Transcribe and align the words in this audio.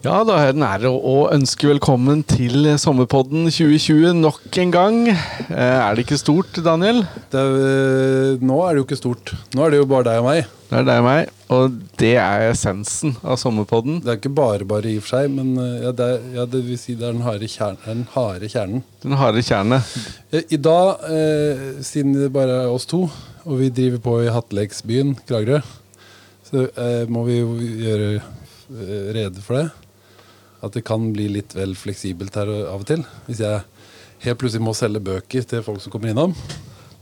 Ja, 0.00 0.22
da 0.24 0.32
er 0.40 0.54
det 0.54 0.56
en 0.56 0.64
ære 0.64 0.88
å 0.96 1.14
ønske 1.28 1.68
velkommen 1.68 2.22
til 2.24 2.64
Sommerpodden 2.80 3.50
2020 3.52 4.14
nok 4.16 4.56
en 4.62 4.70
gang. 4.72 5.00
Eh, 5.10 5.58
Er 5.60 5.92
det 5.94 6.06
ikke 6.06 6.16
stort, 6.16 6.56
Daniel? 6.64 7.02
Det 7.28 7.36
er, 7.36 7.50
øh, 7.66 8.38
nå 8.40 8.56
er 8.64 8.70
det 8.72 8.80
jo 8.80 8.86
ikke 8.86 8.96
stort. 8.96 9.32
Nå 9.52 9.66
er 9.66 9.74
det 9.74 9.80
jo 9.82 9.88
bare 9.90 10.06
deg 10.08 10.22
og 10.22 10.24
meg. 10.30 10.46
Det 10.70 10.78
er 10.78 10.86
deg 10.88 11.02
og 11.02 11.04
meg, 11.04 11.28
og 11.52 11.76
det 12.00 12.14
er 12.16 12.46
essensen 12.48 13.12
av 13.20 13.36
Sommerpodden. 13.42 13.98
Det 14.00 14.08
er 14.14 14.16
ikke 14.22 14.32
bare 14.40 14.64
bare 14.70 14.88
i 14.88 14.96
og 14.96 15.04
for 15.04 15.18
seg, 15.18 15.34
men 15.36 15.52
øh, 15.60 15.74
ja, 15.84 15.92
det, 15.92 16.08
er, 16.14 16.24
ja, 16.38 16.46
det 16.54 16.62
vil 16.70 16.80
si 16.80 16.94
det 16.96 17.04
er 17.10 17.18
den 17.18 17.26
harde, 17.28 17.50
kjern, 17.52 17.76
er 17.84 17.92
den 18.00 18.08
harde 18.14 18.48
kjernen. 18.54 18.82
Den 19.04 19.18
harde 19.20 19.44
kjernet. 19.44 19.92
Eh, 20.32 20.46
I 20.48 20.60
dag, 20.64 21.04
eh, 21.12 21.66
siden 21.84 22.16
det 22.16 22.30
bare 22.32 22.62
er 22.62 22.72
oss 22.72 22.88
to, 22.88 23.02
og 23.44 23.60
vi 23.60 23.68
driver 23.68 24.00
på 24.08 24.16
i 24.24 24.32
Hatteleksbyen, 24.32 25.12
Kragerø, 25.28 25.60
så 26.48 26.64
eh, 26.72 27.04
må 27.12 27.26
vi 27.28 27.42
jo 27.42 27.52
gjøre 27.60 28.10
eh, 28.16 29.12
rede 29.20 29.44
for 29.44 29.60
det. 29.60 29.68
At 30.60 30.74
det 30.76 30.84
kan 30.84 31.10
bli 31.14 31.28
litt 31.32 31.54
vel 31.56 31.72
fleksibelt 31.78 32.34
her 32.36 32.50
av 32.68 32.82
og 32.82 32.88
til. 32.88 33.04
Hvis 33.26 33.40
jeg 33.40 33.62
helt 34.26 34.40
plutselig 34.40 34.64
må 34.64 34.74
selge 34.76 35.00
bøker 35.04 35.46
til 35.48 35.62
folk 35.64 35.80
som 35.80 35.92
kommer 35.92 36.12
innom. 36.12 36.34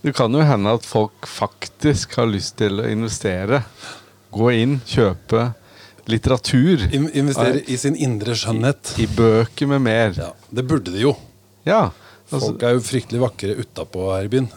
Det 0.03 0.12
kan 0.15 0.31
jo 0.34 0.45
hende 0.47 0.75
at 0.79 0.87
folk 0.87 1.27
faktisk 1.27 2.15
har 2.21 2.29
lyst 2.31 2.55
til 2.61 2.79
å 2.79 2.87
investere. 2.87 3.65
Gå 4.31 4.53
inn, 4.55 4.77
kjøpe 4.87 5.48
litteratur 6.09 6.87
In 6.95 7.09
investere 7.12 7.61
i 7.69 7.77
sin 7.77 7.97
indre 7.97 8.37
skjønnhet. 8.39 8.95
i 9.03 9.07
bøker 9.12 9.69
med 9.69 9.83
mer. 9.84 10.15
Ja, 10.17 10.31
det 10.51 10.65
burde 10.69 10.93
de 10.95 11.03
jo. 11.03 11.17
Ja. 11.69 11.91
Altså, 12.29 12.47
Folk 12.47 12.62
er 12.65 12.77
jo 12.77 12.84
fryktelig 12.84 13.20
vakre 13.20 13.56
utapå 13.59 14.06
her 14.15 14.29
i 14.29 14.33
byen. 14.33 14.48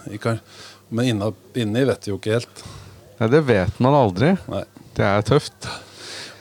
Men 0.92 1.10
inni 1.56 1.84
vet 1.88 2.04
de 2.04 2.12
jo 2.12 2.18
ikke 2.20 2.36
helt. 2.38 2.64
Nei, 3.18 3.28
det 3.32 3.42
vet 3.48 3.80
man 3.80 3.96
aldri. 3.96 4.34
Nei. 4.52 4.64
Det 4.96 5.04
er 5.08 5.24
tøft. 5.24 5.68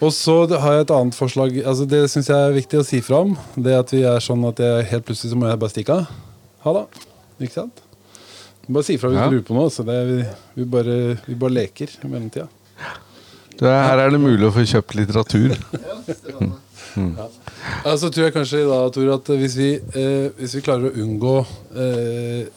Og 0.02 0.10
så 0.16 0.36
har 0.50 0.74
jeg 0.80 0.86
et 0.88 0.94
annet 0.96 1.14
forslag. 1.18 1.60
Altså 1.68 1.86
Det 1.90 2.00
syns 2.10 2.30
jeg 2.32 2.38
er 2.48 2.56
viktig 2.56 2.80
å 2.82 2.86
si 2.88 3.02
fra 3.06 3.20
om. 3.22 3.36
Det 3.56 3.76
at 3.78 3.92
vi 3.94 4.02
er 4.10 4.24
sånn 4.24 4.42
at 4.50 4.58
jeg 4.64 4.88
helt 4.90 5.06
plutselig 5.06 5.34
så 5.34 5.38
må 5.38 5.46
jeg 5.52 5.60
bare 5.62 5.74
stikke 5.76 5.98
av. 6.00 6.08
Ha 6.66 6.74
det. 6.80 6.86
Ikke 7.46 7.58
sant? 7.60 7.84
Bare 8.72 8.86
si 8.88 8.96
ifra 8.98 9.10
hvis 9.12 9.20
Ja. 9.20 9.28
du 9.30 9.36
lurer 9.38 9.46
på 9.46 9.54
noe. 9.58 9.70
Så 9.74 9.86
det 9.86 9.94
er, 10.00 10.10
vi, 10.10 10.26
vi, 10.62 10.66
bare, 10.74 10.98
vi 11.28 11.36
bare 11.38 11.54
leker 11.60 11.94
i 12.02 12.08
mellomtida. 12.10 12.48
Det, 13.62 13.70
her 13.70 14.00
er 14.02 14.10
det 14.16 14.20
mulig 14.24 14.48
å 14.48 14.54
få 14.56 14.66
kjøpt 14.66 14.96
litteratur. 14.98 15.54
Ja, 17.86 17.94
så 17.96 18.10
tror 18.12 18.26
jeg 18.26 18.34
kanskje 18.36 18.66
da, 18.68 18.80
Tor, 18.92 19.06
at 19.14 19.30
hvis 19.40 19.54
vi, 19.56 19.68
eh, 19.96 20.26
hvis 20.36 20.58
vi 20.58 20.62
klarer 20.66 20.90
å 20.90 20.98
unngå 21.00 21.36
eh, 21.80 22.50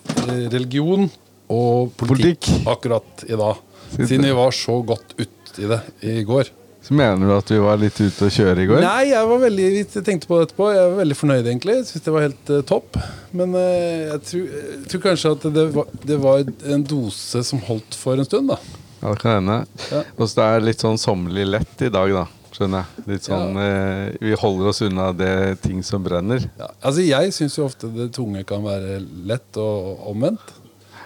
religion 0.51 1.05
og 1.53 1.93
politikk, 2.01 2.41
Politikk. 2.49 2.67
akkurat 2.73 3.23
i 3.29 3.37
dag, 3.39 3.61
siden 3.95 4.27
vi 4.27 4.33
var 4.35 4.51
så 4.57 4.81
godt 4.89 5.15
uti 5.21 5.63
i 5.63 5.71
det 5.71 5.79
i 6.03 6.17
går 6.27 6.51
Så 6.85 6.95
mener 6.95 7.25
du 7.25 7.33
at 7.33 7.49
vi 7.49 7.59
var 7.65 7.79
litt 7.81 7.97
ute 7.97 8.27
å 8.27 8.33
kjøre 8.33 8.61
i 8.61 8.69
går? 8.69 8.83
Nei, 8.85 9.07
jeg 9.09 9.29
var 9.31 9.39
veldig 9.41 9.69
vi 9.73 9.85
tenkte 10.05 10.29
på 10.29 10.37
det 10.37 10.49
etterpå. 10.51 10.67
Jeg 10.75 10.89
var 10.91 10.99
veldig 10.99 11.17
fornøyd, 11.17 11.47
egentlig. 11.49 11.77
Syns 11.89 12.05
det 12.05 12.13
var 12.13 12.27
helt 12.27 12.53
uh, 12.53 12.61
topp. 12.69 12.99
Men 13.33 13.57
uh, 13.57 13.63
jeg, 13.63 14.19
tror, 14.29 14.43
jeg 14.59 14.89
tror 14.93 15.03
kanskje 15.07 15.33
at 15.39 15.47
det 15.57 15.65
var, 15.73 15.95
det 16.05 16.19
var 16.21 16.45
en 16.77 16.85
dose 16.91 17.41
som 17.49 17.63
holdt 17.71 17.97
for 17.97 18.21
en 18.21 18.29
stund, 18.29 18.53
da. 18.53 18.59
Ja, 19.01 19.15
det 19.15 19.17
kan 19.23 19.39
hende. 19.39 19.57
Ja. 19.89 20.03
Og 20.19 20.29
så 20.29 20.43
det 20.43 20.49
er 20.51 20.67
litt 20.69 20.85
sånn 20.85 21.01
sommerlig 21.01 21.49
lett 21.55 21.87
i 21.89 21.93
dag, 21.95 22.13
da. 22.19 22.27
Skjønner 22.55 22.85
jeg. 22.85 23.07
Litt 23.11 23.27
sånn 23.27 23.57
eh, 23.59 24.13
Vi 24.23 24.37
holder 24.39 24.69
oss 24.71 24.83
unna 24.87 25.09
det 25.17 25.35
ting 25.65 25.81
som 25.83 26.05
brenner. 26.05 26.45
Ja, 26.61 26.69
altså 26.87 27.03
Jeg 27.03 27.33
syns 27.35 27.57
jo 27.59 27.65
ofte 27.67 27.91
det 27.91 28.13
tunge 28.15 28.45
kan 28.47 28.63
være 28.63 29.01
lett 29.27 29.59
og 29.59 30.05
omvendt. 30.13 30.53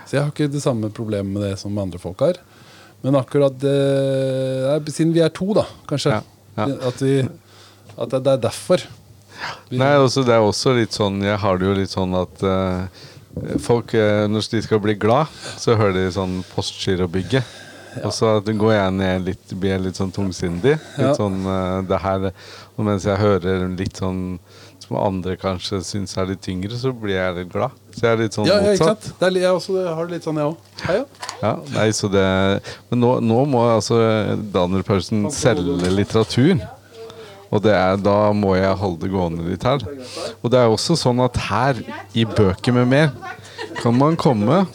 Så 0.04 0.18
jeg 0.18 0.24
har 0.24 0.34
ikke 0.34 0.50
det 0.52 0.60
samme 0.64 0.90
problemet 0.92 1.32
med 1.32 1.46
det 1.46 1.54
som 1.60 1.78
andre 1.80 2.00
folk 2.02 2.20
har. 2.26 2.42
Men 3.04 3.14
akkurat 3.20 3.62
nei, 3.62 4.78
Siden 4.90 5.12
vi 5.14 5.22
er 5.22 5.30
to, 5.34 5.52
da, 5.56 5.66
kanskje. 5.88 6.16
Ja, 6.18 6.22
ja. 6.58 6.66
At, 6.88 7.02
vi, 7.04 7.20
at 7.94 8.10
det, 8.16 8.26
er 8.26 8.40
derfor. 8.48 8.82
Vi- 9.70 9.78
Nei, 9.78 9.92
også, 10.02 10.24
Det 10.26 10.34
er 10.34 10.42
også 10.42 10.72
litt 10.74 10.96
sånn 10.96 11.20
Jeg 11.22 11.38
har 11.38 11.58
det 11.60 11.68
jo 11.68 11.74
litt 11.78 11.92
sånn 11.92 12.14
at 12.18 12.42
eh, 12.42 13.04
folk 13.62 13.94
eh, 13.94 14.24
Når 14.26 14.48
de 14.50 14.62
skal 14.64 14.80
bli 14.82 14.96
glad, 14.98 15.30
så 15.60 15.76
hører 15.78 15.94
de 16.00 16.08
sånn 16.16 16.40
Postgirobygget. 16.56 17.44
Og 18.04 18.12
så 18.14 18.34
går 18.44 18.72
jeg 18.74 18.92
ned 18.98 19.24
litt, 19.30 19.54
blir 19.58 19.72
jeg 19.76 19.84
litt 19.86 19.98
sånn 19.98 20.12
tungsindig. 20.14 20.74
Litt 20.98 21.06
Ja. 21.06 21.14
sånn 21.16 21.38
uh, 21.46 21.80
det 21.86 21.98
her 22.02 22.26
Og 22.76 22.84
mens 22.86 23.06
jeg 23.08 23.18
hører 23.18 23.68
litt 23.78 23.96
sånn 24.02 24.38
som 24.84 24.96
andre 25.00 25.34
kanskje 25.40 25.82
syns 25.84 26.16
er 26.16 26.30
litt 26.30 26.40
tyngre, 26.44 26.76
så 26.78 26.92
blir 26.96 27.16
jeg 27.16 27.36
litt 27.36 27.50
glad. 27.52 27.74
Så 27.92 28.06
jeg 28.06 28.12
er 28.14 28.22
litt 28.22 28.36
sånn 28.36 28.48
ja, 28.48 28.56
ja, 28.62 28.72
ikke 28.76 28.88
motsatt. 28.88 29.22
Er, 29.26 29.38
jeg 29.42 29.58
også, 29.58 29.76
har 29.84 30.08
det 30.08 30.16
litt 30.16 30.28
sånn, 30.28 30.40
jeg 30.40 30.52
òg. 30.52 31.20
Ja, 31.42 31.52
nei, 31.74 31.88
så 31.94 32.08
det 32.10 32.24
Men 32.88 33.02
nå, 33.02 33.12
nå 33.22 33.42
må 33.50 33.62
altså 33.68 33.98
Daniel 34.54 34.86
Paulsen 34.86 35.26
selge 35.34 35.92
litteratur. 35.92 36.62
Og 37.48 37.62
det 37.64 37.72
er, 37.72 37.96
da 38.00 38.30
må 38.36 38.54
jeg 38.58 38.76
holde 38.76 39.06
det 39.06 39.12
gående 39.12 39.46
litt 39.48 39.64
her. 39.64 39.84
Og 40.42 40.52
det 40.52 40.60
er 40.60 40.72
også 40.72 40.96
sånn 41.00 41.20
at 41.24 41.36
her, 41.48 41.80
i 42.12 42.26
Bøker 42.28 42.76
med 42.76 42.90
mer, 42.90 43.12
kan 43.80 43.96
man 43.96 44.18
komme 44.20 44.66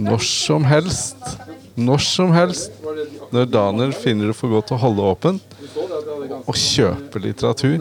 når 0.00 0.24
som 0.24 0.64
helst. 0.64 1.20
Når 1.76 2.04
som 2.04 2.32
helst. 2.36 2.72
Når 3.32 3.48
Daniel 3.48 3.92
finner 3.96 4.32
det 4.32 4.36
for 4.36 4.52
godt 4.52 4.72
å 4.74 4.80
holde 4.80 5.04
åpen, 5.08 5.40
og 6.42 6.56
kjøpe 6.58 7.20
litteratur. 7.22 7.80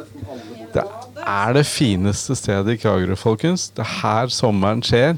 Er 1.21 1.53
det 1.55 1.65
fineste 1.69 2.35
stedet 2.35 2.75
i 2.75 2.81
Kragerø, 2.81 3.15
folkens. 3.19 3.69
Det 3.75 3.85
er 3.85 3.95
her 4.01 4.31
sommeren 4.33 4.81
skjer. 4.85 5.17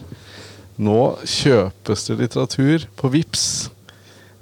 Nå 0.84 1.00
kjøpes 1.30 2.08
det 2.10 2.20
litteratur 2.20 2.88
på 3.00 3.12
VIPS. 3.14 3.46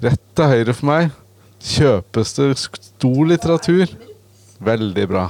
Rett 0.02 0.22
til 0.36 0.50
høyre 0.50 0.74
for 0.74 0.88
meg 0.88 1.10
kjøpes 1.62 2.34
det 2.38 2.48
stor 2.58 3.22
litteratur. 3.28 3.92
Veldig 4.62 5.06
bra. 5.10 5.26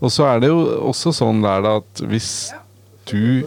Og 0.00 0.10
så 0.12 0.26
er 0.28 0.42
det 0.42 0.50
jo 0.50 0.60
også 0.90 1.14
sånn 1.14 1.42
der 1.44 1.66
at 1.76 2.02
hvis 2.08 2.32
du 3.08 3.46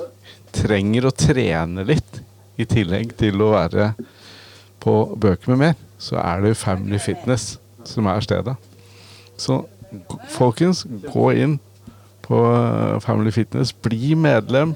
trenger 0.55 1.07
å 1.07 1.15
trene 1.15 1.85
litt, 1.87 2.23
i 2.57 2.65
tillegg 2.65 3.11
til 3.19 3.37
å 3.45 3.51
være 3.51 3.91
på 4.81 4.93
bøker 5.13 5.51
med 5.51 5.59
mer, 5.61 5.75
så 6.01 6.17
er 6.17 6.41
det 6.41 6.55
jo 6.55 6.57
Family 6.57 6.97
Fitness 6.97 7.59
som 7.85 8.07
er 8.09 8.23
stedet. 8.25 8.55
Så 9.37 9.59
folkens, 10.33 10.85
gå 11.13 11.31
inn 11.33 11.57
på 12.27 12.41
eh, 12.53 12.99
Family 12.99 13.31
Fitness. 13.31 13.73
Bli 13.81 14.15
medlem. 14.15 14.75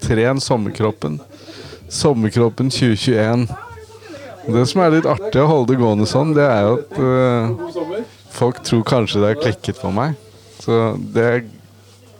Tren 0.00 0.40
sommerkroppen. 0.40 1.18
Sommerkroppen 1.88 2.70
2021. 2.70 3.48
Det 4.48 4.64
som 4.66 4.80
er 4.80 4.94
litt 4.94 5.08
artig 5.08 5.42
å 5.42 5.48
holde 5.50 5.74
det 5.74 5.80
gående 5.82 6.06
sånn, 6.08 6.30
det 6.36 6.46
er 6.46 6.62
jo 6.64 6.76
at 6.78 7.00
uh, 7.02 8.04
folk 8.32 8.62
tror 8.64 8.84
kanskje 8.88 9.20
det 9.20 9.32
er 9.34 9.40
klikket 9.42 9.80
på 9.82 9.90
meg. 9.92 10.14
Så 10.62 10.94
det, 11.12 11.26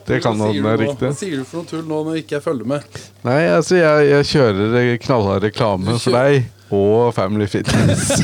det 0.09 0.19
kan 0.25 0.37
være 0.37 0.59
hende 0.59 0.75
er 0.75 0.83
riktig. 0.83 1.09
Hva 1.09 1.17
sier 1.17 1.41
du 1.41 1.47
for 1.49 1.63
noe 1.63 1.71
tull 1.71 1.87
nå 1.89 2.03
når 2.11 2.21
ikke 2.21 2.37
jeg 2.37 2.45
følger 2.45 2.69
med? 2.75 3.01
Nei, 3.25 3.41
altså 3.55 3.79
jeg, 3.81 4.11
jeg 4.11 4.29
kjører 4.35 5.01
knallhard 5.07 5.47
reklame 5.49 5.97
for 5.97 6.19
deg 6.19 6.51
og 6.75 7.15
Family 7.17 7.49
Fitness. 7.51 8.11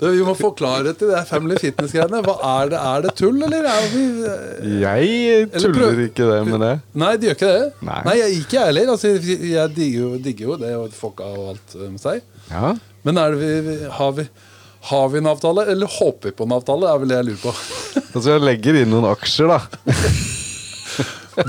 Du, 0.00 0.06
vi 0.08 0.22
må 0.24 0.32
forklare 0.32 0.94
til 0.96 1.10
det 1.12 1.18
Family 1.28 1.58
Fitness-greiene. 1.60 2.22
Hva 2.24 2.38
Er 2.40 2.70
det 2.72 2.78
Er 2.80 3.02
det 3.04 3.10
tull, 3.18 3.36
eller 3.44 3.66
er 3.68 3.88
vi 3.92 4.04
Jeg 4.80 5.50
tuller 5.52 5.90
eller 5.90 6.06
ikke 6.06 6.28
det 6.30 6.38
med 6.48 6.64
det. 6.64 6.70
Nei, 7.02 7.10
de 7.20 7.28
gjør 7.28 7.36
ikke 7.36 7.50
det. 7.50 7.66
Nei. 7.84 8.14
jeg, 8.16 8.38
ikke 8.38 8.56
jeg 8.56 8.70
heller. 8.70 8.92
Altså, 8.94 9.12
jeg 9.50 9.74
digger 9.76 10.06
jo, 10.06 10.14
digger 10.24 10.46
jo 10.46 10.56
det 10.62 10.72
og 10.78 10.96
folka 10.96 11.28
og 11.28 11.50
alt 11.52 11.76
eh, 11.76 11.90
med 11.90 12.00
seg. 12.00 12.24
Ja. 12.48 12.72
Men 13.04 13.20
det 13.20 13.28
vi, 13.42 13.76
har, 13.98 14.16
vi, 14.16 14.26
har 14.88 15.12
vi 15.12 15.20
en 15.20 15.30
avtale, 15.34 15.68
eller 15.74 15.96
håper 15.98 16.30
vi 16.30 16.36
på 16.40 16.48
en 16.48 16.56
avtale? 16.56 16.88
er 16.88 17.04
vel 17.04 17.12
det 17.12 17.20
jeg 17.20 17.30
lurer 17.30 17.44
på. 17.44 17.54
Altså 18.14 18.26
jeg 18.38 18.46
legger 18.46 18.80
inn 18.80 18.94
noen 18.94 19.10
aksjer, 19.12 19.52
da. 19.52 19.60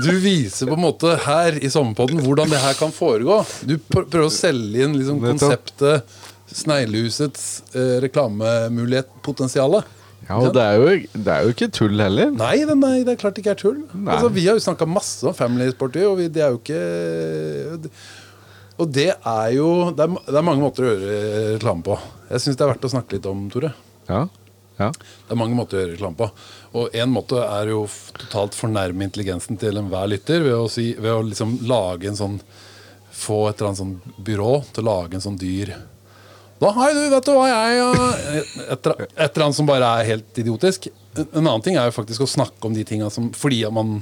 Du 0.00 0.12
viser 0.22 0.68
på 0.70 0.76
en 0.76 0.84
måte 0.84 1.16
her 1.26 1.56
i 1.60 1.70
Sommerpodden 1.72 2.22
hvordan 2.24 2.50
det 2.52 2.60
her 2.62 2.76
kan 2.78 2.92
foregå. 2.94 3.40
Du 3.68 3.76
prøver 3.92 4.26
å 4.26 4.32
selge 4.32 4.86
inn 4.86 4.96
liksom 4.98 5.20
konseptet 5.24 6.06
Sneglehusets 6.52 7.44
eh, 7.72 7.98
reklamemulighet, 8.04 9.08
potensialet. 9.24 9.86
Ja, 10.28 10.36
og 10.38 10.52
det 10.54 10.62
er, 10.62 10.76
jo, 10.78 11.22
det 11.26 11.32
er 11.32 11.46
jo 11.46 11.52
ikke 11.54 11.68
tull 11.74 11.98
heller. 11.98 12.28
Nei, 12.36 12.54
det, 12.68 12.76
nei, 12.78 12.98
det 13.06 13.14
er 13.14 13.18
klart 13.18 13.34
det 13.34 13.42
ikke 13.42 13.54
er 13.56 13.62
tull. 13.62 13.80
Altså, 14.04 14.28
vi 14.30 14.44
har 14.46 14.58
jo 14.58 14.62
snakka 14.62 14.86
masse 14.86 15.26
om 15.26 15.34
Family 15.34 15.72
Sporty, 15.72 16.04
og 16.06 16.20
vi, 16.20 16.28
det 16.32 16.44
er 16.44 16.52
jo 16.54 16.60
ikke 16.60 16.82
Og 18.82 18.92
det 18.92 19.08
er 19.16 19.48
jo 19.56 19.66
Det 19.96 20.04
er, 20.06 20.14
det 20.28 20.38
er 20.38 20.46
mange 20.46 20.62
måter 20.62 20.86
å 20.86 20.92
gjøre 20.92 21.16
reklame 21.56 21.84
på. 21.88 21.98
Jeg 22.30 22.44
syns 22.44 22.60
det 22.60 22.64
er 22.66 22.72
verdt 22.74 22.86
å 22.86 22.92
snakke 22.94 23.18
litt 23.18 23.26
om, 23.32 23.42
Tore. 23.52 23.72
Ja. 24.08 24.26
Ja. 24.78 24.88
Det 24.92 25.34
er 25.34 25.38
mange 25.38 25.54
måter 25.58 25.76
å 25.76 25.80
gjøre 25.82 25.92
reklame 25.96 26.16
på. 26.18 26.28
Og 26.80 26.94
én 26.96 27.10
måte 27.12 27.38
er 27.44 27.68
jo 27.70 27.82
totalt 28.16 28.54
fornærme 28.56 29.04
intelligensen 29.04 29.58
til 29.60 29.76
enhver 29.78 30.08
lytter 30.10 30.42
ved 30.46 30.54
å, 30.56 30.68
si, 30.72 30.94
ved 30.98 31.12
å 31.12 31.22
liksom 31.28 31.58
lage 31.68 32.08
en 32.12 32.16
sånn 32.18 32.38
Få 33.12 33.42
et 33.50 33.58
eller 33.60 33.68
annet 33.68 33.78
sånn 33.82 34.22
byrå 34.24 34.52
til 34.72 34.82
å 34.82 34.86
lage 34.88 35.18
en 35.18 35.22
sånn 35.22 35.36
dyr 35.38 35.74
Da 36.62 36.70
har 36.72 36.94
du, 36.96 37.02
vet 37.12 37.26
du 37.28 37.32
hva 37.36 37.44
jeg 37.50 37.76
ja. 37.76 37.90
et, 38.72 38.88
et 38.88 39.20
eller 39.28 39.44
annet 39.44 39.58
som 39.58 39.68
bare 39.68 39.90
er 40.00 40.08
helt 40.08 40.38
idiotisk. 40.40 40.88
En 41.20 41.26
en 41.28 41.42
annen 41.44 41.62
ting 41.66 41.76
er 41.76 41.90
jo 41.90 41.94
faktisk 41.98 42.24
å 42.24 42.30
snakke 42.32 42.64
om 42.66 42.72
de 42.74 42.86
tinga 42.88 43.10
som 43.12 43.28
Fordi 43.36 43.60
at 43.68 43.74
man 43.76 43.98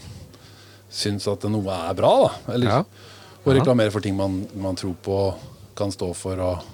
syns 0.91 1.27
at 1.31 1.43
noe 1.51 1.75
er 1.91 1.99
bra, 1.99 2.13
da. 2.23 2.55
Eller, 2.55 2.71
Ja. 2.71 2.85
å 3.45 3.55
reklamere 3.57 3.91
for 3.91 4.01
ting 4.05 4.15
man, 4.19 4.45
man 4.55 4.79
tror 4.79 4.95
på, 5.03 5.19
kan 5.79 5.91
stå 5.95 6.13
for, 6.15 6.39
og, 6.39 6.65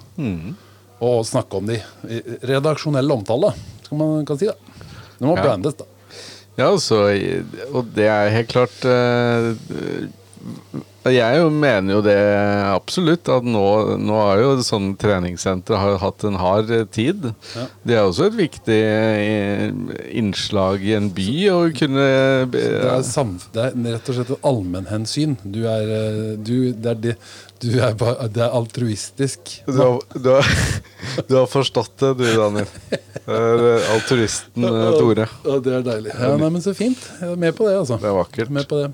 og 1.01 1.25
snakke 1.25 1.57
om 1.59 1.67
de. 1.69 1.77
Redaksjonell 2.49 3.11
omtale, 3.13 3.51
skal 3.87 4.01
man 4.01 4.25
kan 4.27 4.39
si. 4.39 4.49
da 4.51 4.55
Det 5.17 5.25
må 5.25 5.35
Ja. 5.37 5.43
brandes, 5.47 5.77
da. 5.79 5.87
Ja, 6.57 6.71
altså, 6.71 6.99
og 7.71 7.85
det 7.95 8.05
er 8.09 8.31
helt 8.33 8.49
klart 8.49 8.85
eh, 8.85 9.51
Jeg 11.13 11.39
jo 11.41 11.49
mener 11.53 11.97
jo 11.97 12.01
det 12.05 12.17
absolutt. 12.71 13.29
At 13.31 13.45
nå, 13.47 13.63
nå 14.01 14.17
har 14.19 14.41
jo 14.41 14.51
sånne 14.65 14.97
treningssentre 14.99 15.79
har 15.79 15.99
hatt 16.01 16.25
en 16.27 16.39
hard 16.41 16.71
tid. 16.95 17.29
Ja. 17.55 17.65
Det 17.87 17.97
er 17.97 18.05
også 18.05 18.27
et 18.29 18.37
viktig 18.37 18.77
eh, 18.77 19.67
innslag 20.17 20.83
i 20.85 20.95
en 20.97 21.09
by 21.15 21.29
å 21.53 21.59
kunne 21.77 22.07
Det 23.53 23.63
er, 23.63 23.75
det 23.77 23.91
er 23.91 23.97
rett 23.97 24.11
og 24.11 24.19
slett 24.19 24.33
et 24.35 24.47
allmennhensyn. 24.51 25.37
Du 25.43 25.63
er, 25.69 25.91
eh, 25.97 26.35
du, 26.37 26.55
det, 26.73 26.93
er 26.93 27.01
det, 27.07 27.15
du 27.63 27.69
er 27.79 27.97
bare, 27.99 28.29
det 28.33 28.43
er 28.45 28.55
altruistisk. 28.57 29.57
Du 29.67 29.79
har, 29.79 29.99
du, 30.13 30.31
har, 30.35 30.53
du 31.27 31.35
har 31.39 31.49
forstått 31.51 31.95
det, 32.03 32.13
du, 32.21 32.27
Daniel. 32.37 32.69
Det 33.27 33.41
er 33.41 33.65
eh, 33.73 33.89
eh, 33.91 34.93
Tore. 34.99 35.27
Ja, 35.43 35.59
det 35.59 35.75
er 35.79 35.83
deilig. 35.87 36.13
Ja, 36.15 36.35
nei, 36.39 36.51
men 36.53 36.63
Så 36.63 36.75
fint. 36.77 37.01
Jeg 37.21 37.33
er 37.33 37.43
med 37.47 37.55
på 37.57 37.67
det, 37.67 37.75
altså. 37.81 37.99
Det 38.01 38.09
er 38.09 38.17
vakkert. 38.17 38.53
Med 38.53 38.69
på 38.69 38.79
det. 38.83 38.93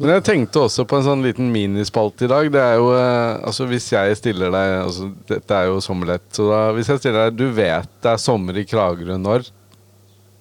Men 0.00 0.16
jeg 0.16 0.24
tenkte 0.26 0.64
også 0.64 0.86
på 0.90 0.98
en 0.98 1.06
sånn 1.06 1.22
liten 1.22 1.52
minispalte 1.54 2.26
i 2.26 2.30
dag. 2.30 2.48
Det 2.50 2.62
er 2.62 2.80
jo 2.80 2.88
eh, 2.96 3.36
Altså 3.46 3.68
Hvis 3.70 3.86
jeg 3.92 4.16
stiller 4.18 4.50
deg 4.50 4.72
altså, 4.80 5.10
Dette 5.28 5.60
er 5.60 5.68
jo 5.70 5.78
sommerlett. 5.84 6.26
Så 6.34 6.48
da, 6.50 6.64
hvis 6.74 6.90
jeg 6.90 7.02
stiller 7.02 7.28
deg 7.28 7.38
Du 7.38 7.46
vet 7.54 7.90
det 8.02 8.10
er 8.10 8.22
sommer 8.22 8.58
i 8.58 8.66
Kragerø 8.66 9.18
når? 9.20 9.46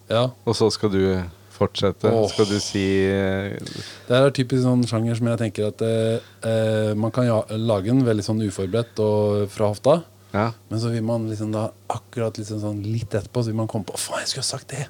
Ja. 0.10 0.28
Og 0.46 0.58
så 0.58 0.70
skal 0.74 0.92
du 0.94 1.04
fortsette? 1.54 2.10
Oh. 2.12 2.26
Skal 2.32 2.50
du 2.50 2.58
si 2.62 2.84
eh, 3.08 3.54
Det 4.08 4.18
er 4.18 4.34
typisk 4.36 4.66
sånn 4.66 4.86
sjanger 4.90 5.20
som 5.20 5.30
jeg 5.32 5.42
tenker 5.46 5.70
at 5.70 5.84
eh, 5.86 6.32
eh, 6.50 6.92
man 6.98 7.14
kan 7.14 7.28
ja, 7.28 7.40
lage 7.60 7.94
en 7.94 8.04
veldig 8.06 8.26
sånn 8.26 8.42
uforberedt 8.44 9.00
og 9.04 9.46
fra 9.54 9.70
hofta. 9.72 10.00
Ja. 10.34 10.48
Men 10.70 10.82
så 10.82 10.90
vil 10.90 11.06
man 11.06 11.28
liksom 11.30 11.54
da 11.54 11.68
akkurat 11.94 12.40
liksom 12.42 12.62
sånn 12.64 12.80
litt 12.88 13.14
etterpå 13.14 13.44
Så 13.44 13.52
vil 13.52 13.60
man 13.60 13.68
komme 13.70 13.86
på 13.86 14.00
Faen, 14.02 14.24
jeg 14.24 14.32
skulle 14.32 14.46
ha 14.48 14.50
sagt 14.56 14.72
det! 14.74 14.88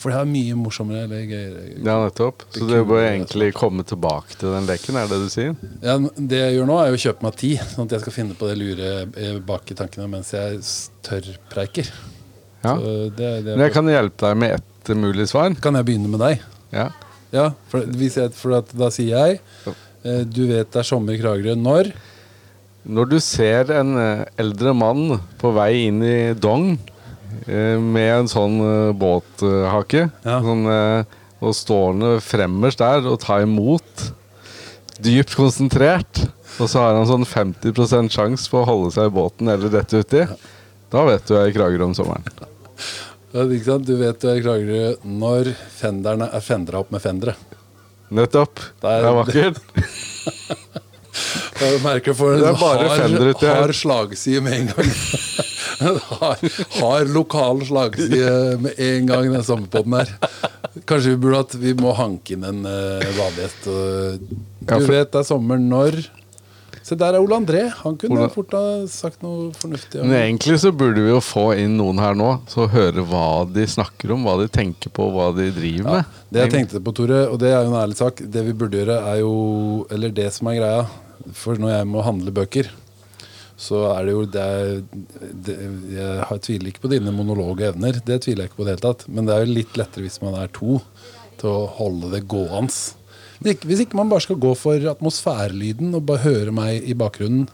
For 0.00 0.10
det 0.10 0.18
er 0.18 0.26
mye 0.28 0.56
morsommere 0.58 1.04
eller 1.06 1.22
gøyere. 1.28 1.60
ja, 1.78 1.94
nettopp. 2.02 2.42
Så 2.54 2.66
du 2.66 2.74
bør 2.88 3.04
egentlig 3.04 3.52
komme 3.56 3.84
tilbake 3.86 4.36
til 4.40 4.50
den 4.56 4.66
leken, 4.68 4.98
er 4.98 5.08
det 5.10 5.20
du 5.22 5.28
sier? 5.32 5.54
Ja, 5.84 5.94
det 6.00 6.40
jeg 6.40 6.56
gjør 6.58 6.68
nå, 6.70 6.80
er 6.82 6.96
å 6.96 7.00
kjøpe 7.04 7.26
meg 7.28 7.38
tid, 7.40 7.62
sånn 7.70 7.86
at 7.86 7.96
jeg 7.96 8.04
skal 8.04 8.16
finne 8.16 8.36
på 8.38 8.50
det 8.50 8.58
lure 8.58 8.90
eh, 9.06 9.38
bak 9.44 9.70
i 9.70 9.78
tankene 9.78 10.08
mens 10.10 10.34
jeg 10.34 10.60
tørrpreiker. 11.06 11.92
Ja. 12.64 12.74
Det, 12.80 13.30
det, 13.44 13.54
Men 13.54 13.66
jeg 13.66 13.74
kan 13.76 13.88
hjelpe 13.92 14.26
deg 14.26 14.38
med 14.40 14.58
ett 14.58 14.92
mulig 14.98 15.28
svar. 15.30 15.54
kan 15.62 15.76
jeg 15.78 15.88
begynne 15.88 16.10
med 16.12 16.22
deg? 16.24 16.44
Ja. 16.74 16.88
Ja, 17.34 17.48
for, 17.70 17.84
jeg, 17.98 18.32
for 18.38 18.58
at, 18.60 18.70
da 18.78 18.90
sier 18.94 19.16
jeg 19.16 19.40
eh, 19.66 20.22
Du 20.22 20.44
vet 20.46 20.70
det 20.70 20.80
er 20.80 20.86
sommer 20.86 21.16
i 21.16 21.20
Kragerø 21.20 21.56
når? 21.58 21.90
Når 22.84 23.08
du 23.10 23.16
ser 23.24 23.72
en 23.74 23.94
eh, 23.98 24.24
eldre 24.40 24.74
mann 24.76 25.16
på 25.40 25.50
vei 25.56 25.86
inn 25.88 26.02
i 26.04 26.18
Dong 26.38 26.74
eh, 26.76 26.93
med 27.46 28.10
en 28.20 28.28
sånn 28.30 28.56
eh, 28.64 28.92
båthake 28.98 30.10
Ja. 30.24 30.40
sånn, 30.44 30.64
eh, 30.70 31.04
og 31.44 31.54
stående 31.54 32.16
fremmerst 32.24 32.78
der 32.80 33.04
og 33.10 33.18
ta 33.20 33.40
imot, 33.44 34.12
dypt 35.04 35.34
konsentrert, 35.36 36.22
og 36.60 36.68
så 36.70 36.78
har 36.84 36.94
han 36.96 37.06
sånn 37.10 37.26
50% 37.26 38.14
sjanse 38.14 38.48
for 38.48 38.62
å 38.62 38.68
holde 38.70 38.92
seg 38.94 39.10
i 39.10 39.14
båten 39.16 39.50
eller 39.52 39.68
dette 39.74 40.00
uti, 40.04 40.22
da 40.94 41.04
vet 41.04 41.26
du 41.26 41.34
jeg 41.34 41.42
er 41.42 41.50
i 41.50 41.56
Kragerø 41.56 41.84
om 41.90 41.94
sommeren. 41.98 42.24
Ja, 43.34 43.42
ikke 43.50 43.64
sant? 43.66 43.84
Du 43.88 43.96
vet 43.98 44.20
du 44.22 44.28
er 44.30 44.38
i 44.38 44.44
Kragerø 44.44 44.96
når 45.04 45.50
fenderne 45.74 46.28
er 46.32 46.40
fendra 46.40 46.78
opp 46.84 46.92
med 46.94 47.02
fendere. 47.02 47.34
Nettopp. 48.14 48.54
Det 48.80 48.88
er- 48.88 49.02
Det 49.02 49.10
er 49.10 49.18
vakkert. 49.18 49.58
Jeg 51.60 51.82
merker 51.84 52.16
for 52.18 52.34
en 52.34 52.56
hard, 52.58 53.42
hard 53.44 53.74
slagside 53.76 54.42
med 54.42 54.56
en 54.58 54.72
gang. 54.72 54.90
har, 56.20 56.42
har 56.80 57.06
lokal 57.14 57.62
slagside 57.68 58.58
med 58.64 58.80
en 58.80 59.06
gang, 59.10 59.30
den 59.32 59.46
sommerpodden 59.46 59.98
her. 60.00 60.12
Kanskje 60.88 61.14
vi 61.14 61.20
burde 61.22 61.38
hatt 61.44 61.54
Vi 61.60 61.74
må 61.78 61.92
hanke 61.94 62.34
inn 62.34 62.44
en 62.48 62.64
uh, 62.66 63.06
vadighet. 63.18 63.70
og- 63.70 64.26
Ja, 64.64 64.78
Du 64.80 64.86
vet 64.88 65.10
det 65.12 65.20
er 65.20 65.26
sommer 65.28 65.58
når 65.60 66.04
Se, 66.84 66.94
der 67.00 67.14
er 67.16 67.22
Ole 67.22 67.32
André. 67.38 67.62
Han 67.80 67.94
kunne 67.96 68.18
Ola. 68.18 68.28
fort 68.28 68.52
ha 68.52 68.84
sagt 68.92 69.22
noe 69.24 69.54
fornuftig. 69.56 70.02
Men 70.04 70.18
egentlig 70.18 70.58
så 70.60 70.68
burde 70.68 71.00
vi 71.00 71.08
jo 71.14 71.20
få 71.24 71.54
inn 71.56 71.78
noen 71.78 71.96
her 72.02 72.12
nå, 72.12 72.42
så 72.50 72.66
høre 72.68 73.00
hva 73.08 73.46
de 73.48 73.64
snakker 73.64 74.12
om, 74.12 74.26
hva 74.28 74.34
de 74.42 74.50
tenker 74.52 74.92
på, 74.92 75.06
hva 75.14 75.30
de 75.32 75.46
driver 75.56 75.86
med. 75.88 76.04
Det 76.28 76.42
jeg 76.42 76.52
tenkte 76.52 76.82
på, 76.84 76.92
Tore, 76.92 77.22
og 77.32 77.38
det 77.40 77.54
er 77.54 77.62
jo 77.64 77.70
en 77.72 77.78
ærlig 77.80 77.96
sak 77.96 78.20
Det 78.20 78.42
vi 78.44 78.52
burde 78.52 78.80
gjøre, 78.82 78.98
er 79.14 79.20
jo 79.22 79.86
Eller 79.94 80.10
det 80.10 80.32
som 80.34 80.48
er 80.50 80.58
greia 80.58 80.84
For 81.32 81.60
når 81.60 81.78
jeg 81.78 81.86
må 81.90 82.02
handle 82.04 82.32
bøker, 82.34 82.70
så 83.56 83.84
er 83.94 84.04
det 84.08 84.14
jo 84.16 84.24
det 84.26 84.84
det, 85.46 85.56
Jeg 85.94 86.24
har- 86.28 86.38
tviler 86.42 86.72
ikke 86.72 86.82
på 86.86 86.90
dine 86.90 87.12
monologe 87.14 87.68
evner. 87.70 87.92
Det 88.04 88.22
tviler 88.22 88.44
jeg 88.44 88.50
ikke 88.50 88.62
på 88.62 88.66
det 88.66 88.74
hele 88.74 88.86
tatt. 88.94 89.08
Men 89.08 89.26
det 89.26 89.34
er 89.34 89.44
jo 89.46 89.54
litt 89.54 89.76
lettere 89.78 90.02
hvis 90.08 90.20
man 90.22 90.34
er 90.34 90.48
to, 90.48 90.80
til 91.38 91.48
å 91.50 91.68
holde 91.78 92.10
det 92.10 92.26
gående. 92.28 92.72
Hvis 93.42 93.80
ikke- 93.80 93.94
man 93.94 94.08
bare 94.08 94.20
skal 94.20 94.36
gå 94.36 94.56
for 94.56 94.74
atmosfærelyden 94.78 95.94
og 95.94 96.06
bare 96.06 96.24
høre 96.24 96.52
meg 96.52 96.82
i 96.88 96.94
bakgrunnen 96.94 97.48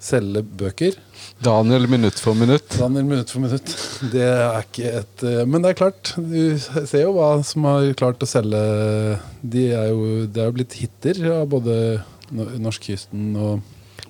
selge 0.00 0.42
bøker. 0.42 0.94
Daniel 1.42 1.88
minutt 1.90 2.18
for 2.22 2.34
minutt. 2.34 2.68
Daniel 2.78 3.04
minutt 3.04 3.30
for 3.30 3.40
minutt. 3.42 3.72
Det 4.12 4.22
er 4.22 4.62
ikke 4.62 4.92
et 5.00 5.46
Men 5.48 5.62
det 5.62 5.70
er 5.72 5.78
klart, 5.84 6.12
du 6.16 6.58
ser 6.58 7.02
jo 7.02 7.14
hva 7.14 7.44
som 7.44 7.64
har 7.64 7.92
klart 7.98 8.22
å 8.22 8.28
selge 8.30 9.18
De 9.42 9.64
er 9.72 9.88
jo, 9.90 10.26
det 10.26 10.36
er 10.42 10.46
jo 10.52 10.52
blitt 10.52 10.78
hiter 10.78 11.40
av 11.40 11.48
både 11.48 12.02
no- 12.34 12.50
norskekysten 12.68 13.30
og 13.36 13.60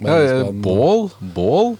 Ja, 0.04 0.50
bål? 0.52 1.08
Bål? 1.34 1.76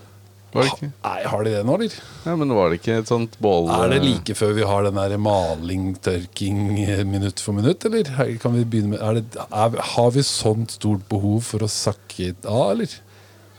Nei, 0.58 1.18
har 1.28 1.42
de 1.44 1.50
det 1.52 1.60
nå, 1.68 1.74
eller? 1.76 1.94
Ja, 2.24 2.34
men 2.40 2.50
var 2.56 2.70
det 2.72 2.78
ikke 2.80 2.94
et 3.02 3.10
sånt 3.10 3.34
bål... 3.42 3.68
Er 3.68 3.90
det 3.92 3.98
like 4.02 4.34
før 4.34 4.54
vi 4.56 4.64
har 4.66 4.86
den 4.86 4.96
der 4.96 5.14
maling, 5.20 5.90
tørking 6.02 6.62
eh, 6.86 7.02
minutt 7.06 7.42
for 7.44 7.54
minutt, 7.54 7.84
eller? 7.84 8.08
Kan 8.42 8.56
vi 8.56 8.64
begynne 8.64 8.94
med 8.94 9.04
er 9.04 9.20
det, 9.20 9.26
er, 9.44 9.76
Har 9.92 10.10
vi 10.16 10.24
sånt 10.26 10.72
stort 10.78 11.04
behov 11.12 11.44
for 11.50 11.62
å 11.66 11.70
sakke 11.70 12.32
av, 12.48 12.72
eller? 12.72 12.96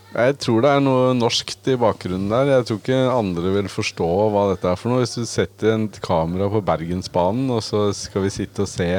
Jeg 0.10 0.38
tror 0.42 0.64
det 0.66 0.70
er 0.74 0.82
noe 0.82 1.12
norskt 1.14 1.68
i 1.70 1.76
bakgrunnen 1.78 2.32
der. 2.32 2.50
Jeg 2.56 2.66
tror 2.66 2.80
ikke 2.82 3.00
andre 3.14 3.52
vil 3.54 3.68
forstå 3.70 4.08
hva 4.34 4.46
dette 4.50 4.72
er 4.72 4.80
for 4.80 4.90
noe. 4.90 5.04
Hvis 5.04 5.14
du 5.20 5.26
setter 5.30 5.76
en 5.76 5.86
kamera 6.02 6.48
på 6.50 6.64
Bergensbanen, 6.66 7.46
og 7.54 7.62
så 7.66 7.84
skal 7.94 8.26
vi 8.26 8.32
sitte 8.34 8.66
og 8.66 8.72
se 8.72 8.90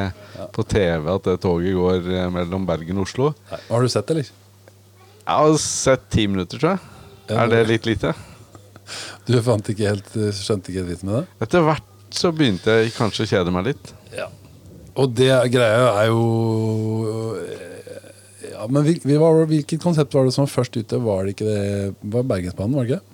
på 0.54 0.64
TV 0.70 1.10
at 1.10 1.26
det 1.26 1.36
toget 1.42 1.74
går 1.74 2.06
eh, 2.14 2.28
mellom 2.30 2.62
Bergen 2.68 3.02
og 3.02 3.08
Oslo 3.08 3.32
Nei, 3.50 3.58
Har 3.68 3.82
du 3.82 3.90
sett 3.90 4.06
det, 4.06 4.16
eller? 4.16 4.30
Jeg 5.20 5.36
har 5.42 5.58
sett 5.64 6.06
ti 6.14 6.26
minutter, 6.30 6.62
tror 6.62 6.76
jeg. 6.76 6.92
Ja, 7.30 7.40
Er 7.42 7.50
det 7.56 7.64
litt 7.72 7.90
lite? 7.90 8.14
Du 9.28 9.36
fant 9.46 9.66
ikke 9.70 9.90
helt, 9.90 10.14
eh, 10.18 10.30
skjønte 10.34 10.70
ikke 10.70 10.84
helt 10.84 10.94
vitsen 10.94 11.10
med 11.10 11.20
det? 11.20 11.24
Etter 11.46 11.66
hvert 11.66 11.90
så 12.14 12.32
begynte 12.34 12.78
jeg 12.80 12.94
kanskje 12.96 13.26
å 13.26 13.30
kjede 13.34 13.52
meg 13.54 13.68
litt. 13.72 13.92
Ja. 14.14 14.26
Og 14.98 15.12
det 15.14 15.30
greia 15.54 15.90
er 16.00 16.08
jo 16.10 16.22
Ja, 18.60 18.66
men 18.68 18.84
vi, 18.84 18.98
vi 19.08 19.16
var, 19.16 19.38
hvilket 19.48 19.80
konsept 19.80 20.12
var 20.12 20.26
det 20.28 20.34
som 20.36 20.44
var 20.44 20.50
først 20.52 20.74
ute? 20.76 20.98
Var 21.00 21.24
det 21.24 21.32
ikke 21.32 21.46
det 21.48 22.10
var 22.12 22.26
Bergensbanen, 22.28 22.76
var 22.76 22.84
det 22.84 22.98
ikke? 22.98 23.06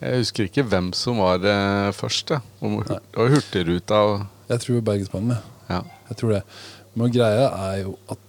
Jeg 0.00 0.22
husker 0.24 0.46
ikke 0.48 0.64
hvem 0.72 0.88
som 0.96 1.20
var 1.22 1.44
eh, 1.46 1.90
først. 1.94 2.32
Ja. 2.34 2.40
Om- 2.64 2.80
Det 2.88 2.98
var 3.14 3.30
Hurtigruta 3.36 4.00
og 4.08 4.26
Jeg 4.50 4.64
tror 4.64 4.80
Bergensbanen, 4.88 5.36
ja. 5.36 5.76
ja. 5.76 5.80
Jeg 6.10 6.18
tror 6.22 6.34
det. 6.34 6.42
Men 6.98 7.12
greia 7.14 7.46
er 7.70 7.76
jo 7.84 7.94
at 8.10 8.26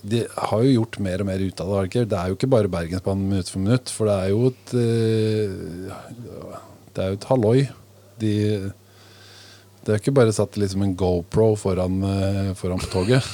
de 0.00 0.22
har 0.32 0.62
jo 0.64 0.70
gjort 0.78 0.96
mer 1.04 1.20
og 1.20 1.28
mer 1.28 1.42
ut 1.44 1.60
av 1.60 1.72
det. 1.90 2.06
Det 2.08 2.16
er 2.16 2.30
jo 2.32 2.38
ikke 2.38 2.48
bare 2.54 2.70
Bergensbanen 2.72 3.26
minutt 3.28 3.50
for 3.52 3.60
minutt, 3.66 3.90
for 3.92 4.08
det 4.08 4.16
er 4.16 4.30
jo 4.32 4.46
et 4.48 4.74
eh, 4.80 5.98
Det 6.96 7.04
er 7.04 7.12
jo 7.12 7.18
et 7.20 7.28
halloi. 7.34 7.58
De 8.22 8.32
Det 9.80 9.88
er 9.92 9.98
jo 9.98 10.00
ikke 10.06 10.14
bare 10.22 10.32
satt 10.36 10.56
liksom 10.60 10.82
en 10.86 10.96
GoPro 10.96 11.50
foran, 11.60 12.00
eh, 12.04 12.54
foran 12.56 12.80
på 12.80 12.88
toget. 12.94 13.28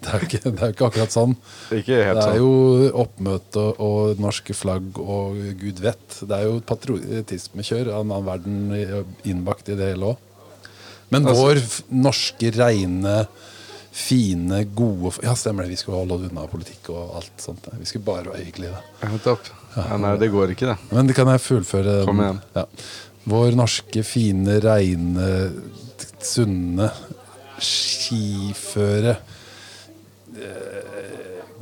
Det 0.00 0.08
er 0.14 0.18
jo 0.22 0.26
ikke, 0.30 0.40
det 0.56 0.62
er 0.64 0.70
ikke 0.72 0.86
akkurat 0.88 1.12
sånn. 1.12 1.34
Ikke 1.76 1.96
helt 2.00 2.16
Det 2.16 2.24
er 2.24 2.30
sånn. 2.30 2.38
jo 2.40 2.90
oppmøte 3.02 3.64
og 3.84 4.18
norske 4.24 4.54
flagg 4.56 4.96
og 4.98 5.36
gud 5.60 5.82
vet. 5.84 6.06
Det 6.24 6.32
er 6.38 6.46
jo 6.48 6.60
patriotismekjør 6.64 7.90
av 7.92 8.00
en 8.06 8.14
annen 8.16 8.24
verden 8.24 9.10
innbakt 9.28 9.68
i 9.68 9.76
det 9.76 9.90
hele 9.92 10.14
òg. 10.14 10.16
Men 11.10 11.26
Altså- 11.26 11.42
vår 11.42 11.60
norske, 11.90 12.50
reine, 12.56 13.26
fine, 13.92 14.64
gode 14.74 15.18
Ja, 15.22 15.34
stemmer 15.34 15.64
det. 15.64 15.70
Vi 15.74 15.76
skulle 15.82 15.98
holde 16.00 16.30
unna 16.30 16.46
politikk 16.46 16.88
og 16.94 17.16
alt 17.16 17.36
sånt. 17.42 17.66
Vi 17.78 17.84
skulle 17.84 18.04
bare 18.04 18.24
være 18.30 18.44
hyggelige. 18.46 18.78
Ja, 19.02 19.36
Ja, 19.76 19.96
nei, 19.98 20.16
det 20.16 20.30
går 20.32 20.50
ikke, 20.56 20.66
det. 20.72 20.78
Men 20.92 21.06
det 21.06 21.14
kan 21.14 21.26
jeg 21.28 21.40
fullføre. 21.40 22.04
Kom 22.06 22.18
igjen. 22.20 22.40
Ja. 22.56 22.64
Vår 23.28 23.52
norske, 23.54 24.02
fine, 24.02 24.60
reine, 24.64 25.52
sunne 26.22 26.90
skiføre 27.60 29.16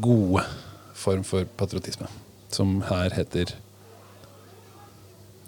Gode 0.00 0.44
form 0.98 1.22
for 1.26 1.46
patriotisme. 1.58 2.08
Som 2.52 2.80
her 2.88 3.12
heter 3.16 3.52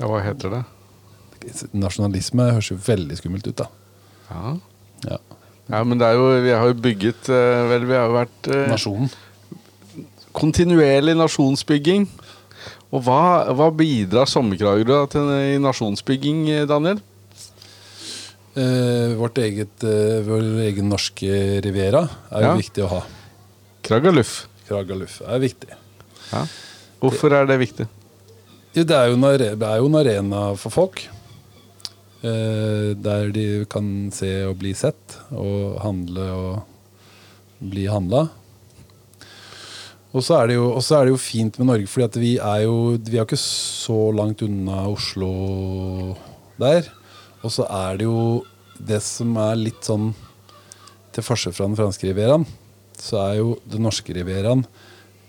Ja, 0.00 0.06
hva 0.08 0.20
heter 0.24 0.52
det? 0.54 0.62
Nasjonalisme 1.72 2.50
høres 2.52 2.68
jo 2.70 2.76
veldig 2.84 3.16
skummelt 3.20 3.46
ut, 3.48 3.56
da. 3.62 3.66
Ja. 4.30 4.54
Ja. 5.08 5.16
ja, 5.72 5.78
men 5.88 5.96
det 6.00 6.06
er 6.10 6.18
jo 6.18 6.26
Vi 6.44 6.50
har 6.52 6.66
jo 6.68 6.74
bygget 6.84 7.30
eh, 7.32 7.62
Vel, 7.70 7.86
vi 7.88 7.96
har 7.96 8.04
jo 8.10 8.16
vært 8.18 8.50
eh, 8.52 8.66
Nasjonen. 8.68 9.08
kontinuerlig 10.36 11.14
nasjonsbygging. 11.18 12.04
Og 12.92 13.02
hva, 13.06 13.48
hva 13.56 13.70
bidrar 13.74 14.28
Sommerkragerø 14.30 15.00
til 15.10 15.30
i 15.54 15.56
nasjonsbygging, 15.62 16.44
eh, 16.52 16.66
Daniel? 16.68 17.00
Eh, 18.58 19.14
vårt 19.14 19.38
eget, 19.38 19.82
eh, 19.86 20.20
vår 20.26 20.42
egen 20.66 20.88
norske 20.90 21.60
Riviera 21.62 22.02
er 22.32 22.40
jo 22.42 22.48
Ja. 22.48 22.56
viktig 22.58 22.82
å 22.84 22.88
ha. 22.88 23.02
Kragaluf. 23.82 24.46
Kragaluf 24.68 25.20
er 25.22 25.38
viktig. 25.38 25.70
Ja. 26.32 26.46
Hvorfor 27.00 27.32
er 27.32 27.46
det 27.46 27.58
viktig? 27.60 27.86
Jo, 28.74 28.82
det, 28.84 28.90
er 28.96 29.06
jo 29.08 29.14
en, 29.14 29.24
are- 29.24 29.54
det 29.56 29.62
er 29.62 29.78
jo 29.78 29.86
en 29.86 29.94
arena 29.94 30.56
for 30.56 30.70
folk. 30.70 31.06
Eh, 32.22 32.92
der 32.94 33.30
de 33.32 33.64
kan 33.66 34.10
se 34.12 34.44
og 34.44 34.58
bli 34.58 34.74
sett, 34.74 35.16
og 35.32 35.78
handle 35.80 36.26
og 36.30 36.62
bli 37.62 37.86
handla. 37.86 38.28
Og 40.12 40.22
så 40.26 40.42
er, 40.42 40.46
det 40.48 40.54
jo- 40.56 40.72
og 40.74 40.82
så 40.82 41.00
er 41.00 41.04
det 41.06 41.12
jo 41.12 41.16
fint 41.22 41.56
med 41.58 41.66
Norge, 41.68 41.86
fordi 41.86 42.04
at 42.04 42.14
vi 42.16 42.36
er 42.38 42.62
jo 42.64 42.98
Vi 42.98 43.16
er 43.16 43.24
jo 43.24 43.26
ikke 43.26 43.38
så 43.38 44.12
langt 44.14 44.42
unna 44.42 44.88
Oslo 44.90 46.16
der. 46.58 46.82
Og 47.40 47.52
så 47.54 47.66
er 47.66 48.00
det 48.00 48.08
jo 48.08 48.42
det 48.80 49.00
som 49.04 49.32
er 49.40 49.58
litt 49.60 49.84
sånn 49.84 50.12
Til 51.14 51.26
forskjell 51.26 51.54
fra 51.56 51.66
den 51.66 51.78
franske 51.78 52.06
rivieraen, 52.06 52.44
så 52.94 53.18
er 53.24 53.38
jo 53.40 53.54
den 53.66 53.82
norske 53.82 54.14
rivieraen 54.14 54.62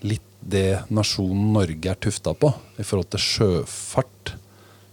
litt 0.06 0.22
det 0.42 0.84
nasjonen 0.90 1.52
Norge 1.54 1.90
er 1.90 1.98
tufta 2.02 2.32
på 2.34 2.50
i 2.78 2.84
forhold 2.86 3.08
til 3.12 3.22
sjøfart. 3.22 4.32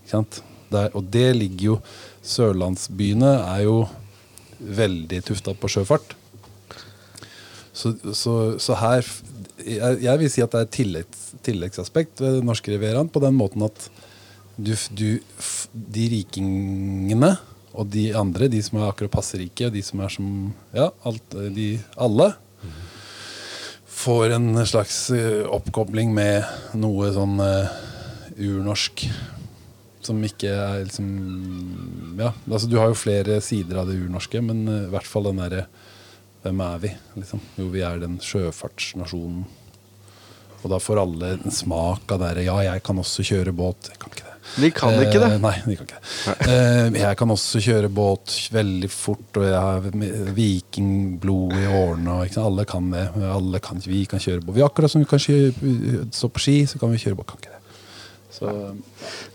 Ikke 0.01 0.11
sant? 0.11 0.39
Der, 0.69 0.89
og 0.93 1.07
det 1.13 1.27
ligger 1.37 1.65
jo 1.65 1.77
Sørlandsbyene 2.25 3.31
er 3.55 3.63
jo 3.65 3.77
veldig 4.59 5.21
tufta 5.25 5.55
på 5.57 5.69
sjøfart. 5.71 6.13
Så, 7.73 7.95
så, 8.13 8.35
så 8.61 8.77
her 8.81 9.05
jeg, 9.65 10.01
jeg 10.03 10.19
vil 10.21 10.31
si 10.31 10.43
at 10.43 10.53
det 10.53 10.59
er 10.59 10.67
et 10.67 10.75
tilleggs, 10.75 11.25
tilleggsaspekt 11.45 12.21
ved 12.21 12.39
den 12.39 12.49
norske 12.49 12.71
rivieraen 12.73 13.09
på 13.11 13.21
den 13.23 13.37
måten 13.37 13.65
at 13.65 13.89
du, 14.59 14.73
du, 14.91 15.07
de 15.73 16.09
rikingene 16.15 17.33
og 17.79 17.87
de 17.93 18.09
andre, 18.17 18.49
de 18.51 18.59
som 18.65 18.79
er 18.79 18.89
akkurat 18.89 19.13
passe 19.13 19.37
rike, 19.39 19.69
og 19.69 19.75
de 19.75 19.83
som 19.85 20.01
er 20.03 20.13
som 20.13 20.29
Ja, 20.75 20.89
alt, 21.07 21.35
de, 21.55 21.71
alle 21.95 22.31
får 23.99 24.29
en 24.29 24.67
slags 24.67 25.09
eh, 25.11 25.43
oppkobling 25.43 26.13
med 26.15 26.45
noe 26.79 27.09
sånn 27.11 27.35
uh, 27.43 27.67
urnorsk. 28.39 29.03
Som 30.05 30.21
ikke 30.23 30.53
er 30.55 30.85
liksom 30.85 31.09
Ja, 32.19 32.31
altså 32.47 32.69
du 32.71 32.77
har 32.79 32.87
jo 32.89 32.97
flere 32.97 33.41
sider 33.43 33.81
av 33.81 33.91
det 33.91 33.97
urnorske, 33.99 34.39
men 34.45 34.63
uh, 34.69 34.85
i 34.85 34.91
hvert 34.93 35.09
fall 35.09 35.27
den 35.29 35.43
derre 35.43 35.67
Hvem 36.39 36.61
er 36.63 36.77
vi? 36.79 36.89
Liksom. 37.19 37.41
Jo, 37.59 37.65
vi 37.73 37.81
er 37.83 37.99
den 37.99 38.15
sjøfartsnasjonen. 38.23 39.41
Og 40.61 40.71
da 40.71 40.79
får 40.79 41.01
alle 41.01 41.33
en 41.35 41.51
smak 41.51 42.13
av 42.15 42.23
det 42.23 42.45
Ja, 42.47 42.55
jeg 42.63 42.83
kan 42.87 43.03
også 43.03 43.27
kjøre 43.27 43.51
båt. 43.51 43.91
Jeg 43.91 43.99
kan 43.99 44.15
ikke 44.15 44.23
det. 44.23 44.28
De 44.59 44.69
kan 44.73 44.95
ikke 44.97 45.19
det. 45.21 45.27
Eh, 45.35 45.41
nei, 45.43 45.53
de 45.65 45.75
kan 45.77 45.85
ikke 45.85 45.99
det. 45.99 46.47
Eh, 46.49 46.97
jeg 47.03 47.17
kan 47.19 47.33
også 47.35 47.61
kjøre 47.63 47.89
båt 47.93 48.33
veldig 48.55 48.89
fort, 48.91 49.37
og 49.37 49.45
jeg 49.45 49.59
har 49.59 50.33
vikingblod 50.39 51.53
i 51.59 51.67
årene. 51.69 52.17
Og? 52.23 52.39
Alle 52.41 52.65
kan 52.69 52.89
det. 52.93 53.05
Alle 53.29 53.61
kan, 53.63 53.81
vi 53.85 54.03
kan 54.09 54.21
kjøre 54.23 54.41
båt. 54.45 54.57
Vi 54.57 54.65
akkurat 54.65 54.91
som 54.91 55.03
vi 55.03 55.09
kan 55.09 55.21
kjøre, 55.21 55.71
stå 56.15 56.31
på 56.33 56.43
ski, 56.43 56.57
så 56.71 56.81
kan 56.81 56.91
vi 56.93 57.01
kjøre 57.01 57.19
båt. 57.19 57.29
Kan 57.33 57.41
ikke 57.41 57.53
det. 57.53 57.55
Så, 58.39 58.51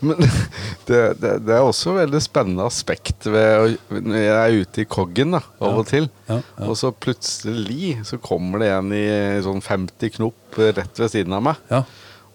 Men 0.01 0.17
det, 0.87 0.99
det, 1.21 1.31
det 1.45 1.53
er 1.53 1.61
også 1.67 1.91
et 1.93 1.99
veldig 2.05 2.21
spennende 2.23 2.63
aspekt 2.65 3.27
ved 3.27 3.75
Når 3.91 4.15
jeg 4.17 4.31
er 4.39 4.55
ute 4.63 4.81
i 4.81 4.87
Koggen 4.89 5.35
da, 5.35 5.41
av 5.59 5.67
Ja. 5.67 5.73
og 5.81 5.89
til, 5.91 6.07
Ja, 6.29 6.37
ja. 6.39 6.65
og 6.69 6.77
så 6.79 6.89
plutselig 6.95 7.91
så 8.07 8.17
kommer 8.23 8.63
det 8.63 8.71
en 8.73 8.95
i 8.95 9.03
sånn 9.45 9.61
50 9.61 10.15
knop 10.15 10.57
rett 10.57 11.01
ved 11.03 11.11
siden 11.11 11.35
av 11.37 11.43
meg. 11.51 11.59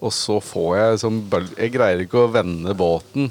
Ja. 0.01 0.07
Og 0.07 0.11
så 0.17 0.39
får 0.41 0.71
jeg 0.79 0.99
sånn 1.05 1.19
bølg... 1.29 1.51
Jeg 1.61 1.71
greier 1.75 2.01
ikke 2.01 2.23
å 2.25 2.31
vende 2.33 2.73
båten 2.73 3.29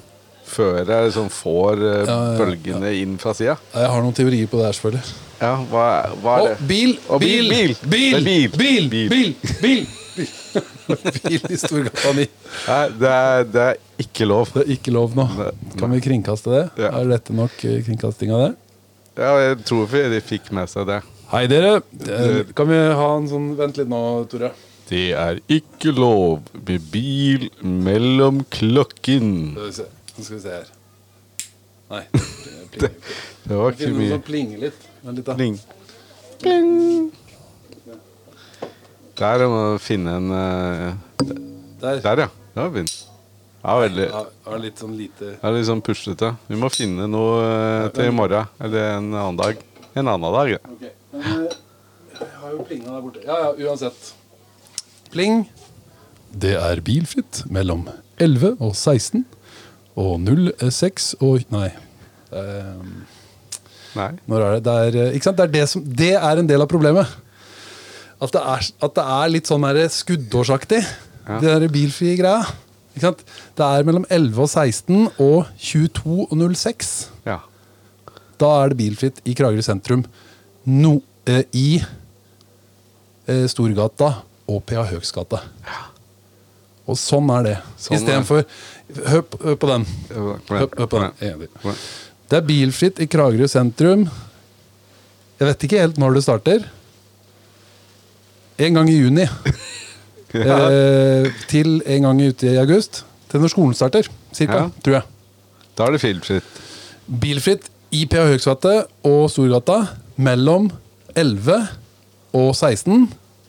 før 0.50 0.80
jeg 0.82 1.06
liksom 1.10 1.28
får 1.30 1.78
eh, 1.82 2.04
Ja, 2.06 2.14
ja, 2.14 2.38
bølgene 2.38 2.88
inn 2.98 3.16
fra 3.22 3.34
sida. 3.38 3.56
Jeg 3.74 3.90
har 3.92 4.02
noen 4.02 4.14
teorier 4.16 4.48
på 4.50 4.58
det 4.58 4.64
her, 4.66 4.74
selvfølgelig. 4.78 5.16
Ja, 5.40 5.52
hva, 5.70 5.84
er- 6.04 6.14
hva 6.22 6.32
er 6.36 6.42
Å, 6.42 6.48
det? 6.50 6.66
bil! 6.68 6.94
Å, 7.08 7.18
Bil! 7.22 7.50
bil, 7.50 7.74
Bil! 7.86 8.24
bil. 8.24 8.50
Bil! 8.50 8.50
Det 8.50 8.50
er 8.50 8.50
Bil! 8.58 8.88
bil. 8.90 9.08
Bil! 9.10 9.34
Bil! 9.62 9.84
Bil! 10.16 10.30
Bil 11.30 11.44
i 11.54 11.56
Storgata 11.60 12.10
9. 12.16 12.24
Nei, 12.66 12.80
det 12.98 13.10
er, 13.14 13.44
det 13.54 13.62
er 13.68 13.78
ikke 14.02 14.26
lov. 14.26 14.50
Det 14.56 14.64
er 14.66 14.72
ikke 14.74 14.92
lov 14.94 15.14
nå. 15.16 15.26
Nei. 15.38 15.50
Kan 15.78 15.94
vi 15.94 16.00
kringkaste 16.02 16.50
det? 16.54 16.64
Ja. 16.82 16.90
Er 16.98 17.10
dette 17.12 17.34
nok 17.36 17.62
eh, 17.66 17.78
kringkasting 17.86 18.32
av 18.34 18.42
det? 18.48 18.50
Ja, 19.20 19.30
jeg 19.42 19.60
tror 19.68 19.86
ikke 19.86 20.10
de 20.12 20.20
fikk 20.24 20.50
med 20.56 20.70
seg 20.72 20.88
det. 20.90 20.98
Hei, 21.30 21.44
dere. 21.50 21.76
Eh, 22.10 22.40
Kan 22.58 22.66
vi 22.72 22.78
ha 22.98 23.06
en 23.20 23.28
sånn 23.30 23.52
Vent 23.58 23.78
litt 23.78 23.90
nå, 23.90 24.00
Tore. 24.32 24.50
Det 24.90 25.12
er 25.14 25.38
ikke 25.46 25.92
lov 25.94 26.40
med 26.66 26.86
bil 26.90 27.46
mellom 27.62 28.42
klokken. 28.50 29.30
Skal 29.54 29.68
vi 29.68 29.74
se. 29.76 29.86
Nå 30.16 30.24
skal 30.26 30.36
vi 30.36 30.42
se 30.42 30.54
her. 30.56 30.72
Nei. 31.90 32.04
det 32.72 32.80
det. 32.82 32.90
Det 33.44 33.58
var 33.58 33.74
ikke 33.74 33.84
Finne 33.84 33.94
noe 33.94 34.02
mye 34.02 34.16
som 34.16 34.24
plinger 34.26 34.64
litt. 34.66 34.88
Da. 35.00 35.34
pling. 35.38 35.56
Pling. 36.42 37.12
Der 39.20 39.46
må 39.52 39.62
du 39.74 39.80
finne 39.84 40.16
en 40.18 40.28
uh, 40.34 40.92
Der. 41.80 42.02
Der, 42.02 42.24
ja. 42.26 42.28
Det 42.50 42.60
var 42.60 42.74
fint. 42.74 42.94
Ja, 43.60 43.74
veldig. 43.78 44.06
Ja, 44.10 44.58
litt 44.60 44.80
sånn 44.80 44.94
lite 44.96 45.34
er 45.36 45.54
litt 45.54 45.68
sånn 45.68 45.82
puslete. 45.84 46.32
Vi 46.48 46.58
må 46.58 46.70
finne 46.72 47.06
noe 47.10 47.40
uh, 47.40 47.88
til 47.94 48.08
i 48.10 48.14
morgen. 48.14 48.48
Eller 48.58 48.96
en 48.96 49.10
annen 49.12 49.38
dag. 49.38 49.60
En 49.94 50.08
annen 50.08 50.32
dag, 50.34 50.54
ja. 50.56 50.60
Okay. 50.74 50.94
men 51.12 51.44
eh, 51.44 51.58
jeg 52.20 52.38
har 52.40 52.54
jo 52.54 52.64
plinga 52.66 52.94
der 52.94 53.04
borte. 53.04 53.22
Ja, 53.26 53.38
ja, 53.44 53.52
uansett. 53.68 54.14
Pling. 55.10 55.44
Det 56.30 56.54
er 56.54 56.82
bilfritt 56.86 57.42
mellom 57.50 57.88
11 58.20 58.56
og 58.62 58.74
16 58.76 59.24
og 59.98 60.28
06 60.62 61.14
og 61.20 61.42
Nei. 61.50 61.68
Um, 62.30 63.02
Nei. 63.98 64.12
når 64.30 64.44
er 64.44 64.52
det? 64.54 64.62
Det 64.64 64.74
er, 64.74 64.98
eh, 65.02 65.14
ikke 65.18 65.26
sant? 65.26 65.40
Det, 65.40 65.48
er 65.48 65.54
det, 65.56 65.64
som, 65.68 65.82
det 65.82 66.12
er 66.14 66.40
en 66.40 66.48
del 66.48 66.62
av 66.62 66.70
problemet. 66.70 67.10
At 68.22 68.34
det 68.36 68.42
er, 68.52 68.66
at 68.86 68.96
det 68.98 69.06
er 69.16 69.32
litt 69.34 69.50
sånn 69.50 69.66
skuddårsaktig, 69.90 70.82
Ja. 71.26 71.38
det 71.40 71.60
den 71.64 71.72
bilfrie 71.72 72.16
greia. 72.18 72.44
Ikke 72.94 73.08
sant? 73.08 73.24
Det 73.56 73.66
er 73.66 73.86
mellom 73.86 74.06
11 74.10 74.38
og 74.42 74.48
16 74.48 75.08
og 75.18 75.46
22 75.58 76.26
og 76.30 76.54
06. 76.54 77.10
Ja. 77.26 77.40
Da 78.38 78.50
er 78.62 78.68
det 78.72 78.78
bilfritt 78.78 79.20
i 79.24 79.34
Kragerø 79.34 79.62
sentrum. 79.62 80.04
No, 80.66 81.00
eh, 81.26 81.42
I 81.52 81.82
eh, 83.26 83.46
Storgata 83.50 84.22
og 84.50 84.64
P.A. 84.66 84.82
Høgsgate. 84.90 85.38
Og 86.90 86.98
sånn 86.98 87.28
er 87.36 87.46
det. 87.46 87.56
Sånn. 87.78 87.96
Istedenfor 88.00 88.44
Hør 89.06 89.20
på- 89.22 89.38
hør 89.46 89.54
på 89.62 89.68
den. 89.70 89.84
Hør, 90.10 90.38
hør 90.50 90.86
på 90.90 90.98
den. 91.04 91.46
Det 92.30 92.38
er 92.40 92.46
bilfritt 92.46 92.98
i 92.98 93.06
Kragerø 93.10 93.46
sentrum. 93.50 94.08
Jeg 95.38 95.46
vet 95.46 95.66
ikke 95.68 95.78
helt 95.84 96.00
når 96.02 96.16
det 96.18 96.22
starter. 96.26 96.64
En 98.58 98.74
gang 98.74 98.90
i 98.90 98.96
juni. 98.98 99.24
eh, 100.34 101.30
til 101.48 101.78
en 101.86 102.02
gang 102.08 102.20
ute 102.26 102.50
i 102.50 102.58
august. 102.60 103.04
Til 103.30 103.40
når 103.44 103.54
skolen 103.54 103.78
starter, 103.78 104.10
cirka. 104.34 104.64
Ja. 104.66 104.68
Tror 104.82 104.98
jeg. 104.98 105.06
Da 105.78 105.86
er 105.86 105.94
det 105.94 106.02
filmfritt. 106.02 106.60
Bilfritt 107.22 107.70
i 107.94 108.04
P.A. 108.10 108.26
Høgsgate 108.32 108.74
og 109.06 109.30
Storgata 109.32 109.84
mellom 110.20 110.68
11 111.14 111.62
og 112.34 112.50
16. 112.58 113.06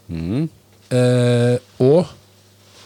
Mhm. 0.08 0.50
Eh, 0.92 1.58
og 1.80 2.10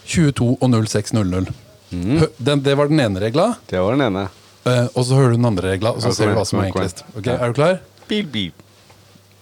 22 0.06 0.52
og 0.60 0.68
06.00. 0.70 1.48
Mhm. 1.90 2.18
Hø- 2.20 2.32
Den, 2.38 2.60
det 2.62 2.76
var 2.78 2.88
den 2.90 3.00
ene 3.02 3.20
regla. 3.22 3.56
Det 3.70 3.78
var 3.82 3.96
den 3.96 4.06
ene. 4.06 4.28
Eh, 4.66 4.86
og 4.94 5.04
så 5.06 5.14
hører 5.18 5.30
du 5.34 5.36
den 5.40 5.46
andre 5.50 5.72
regla, 5.74 5.90
og 5.94 6.00
så 6.02 6.08
Ja, 6.10 6.14
ser 6.14 6.26
du 6.32 6.34
hva 6.38 6.44
som 6.46 6.58
er 6.60 6.64
igjen. 6.68 6.74
enklest. 6.74 7.04
Ok, 7.16 7.26
Er 7.26 7.46
du 7.46 7.52
klar? 7.54 7.80
Bil, 8.08 8.26
bil. 8.26 8.52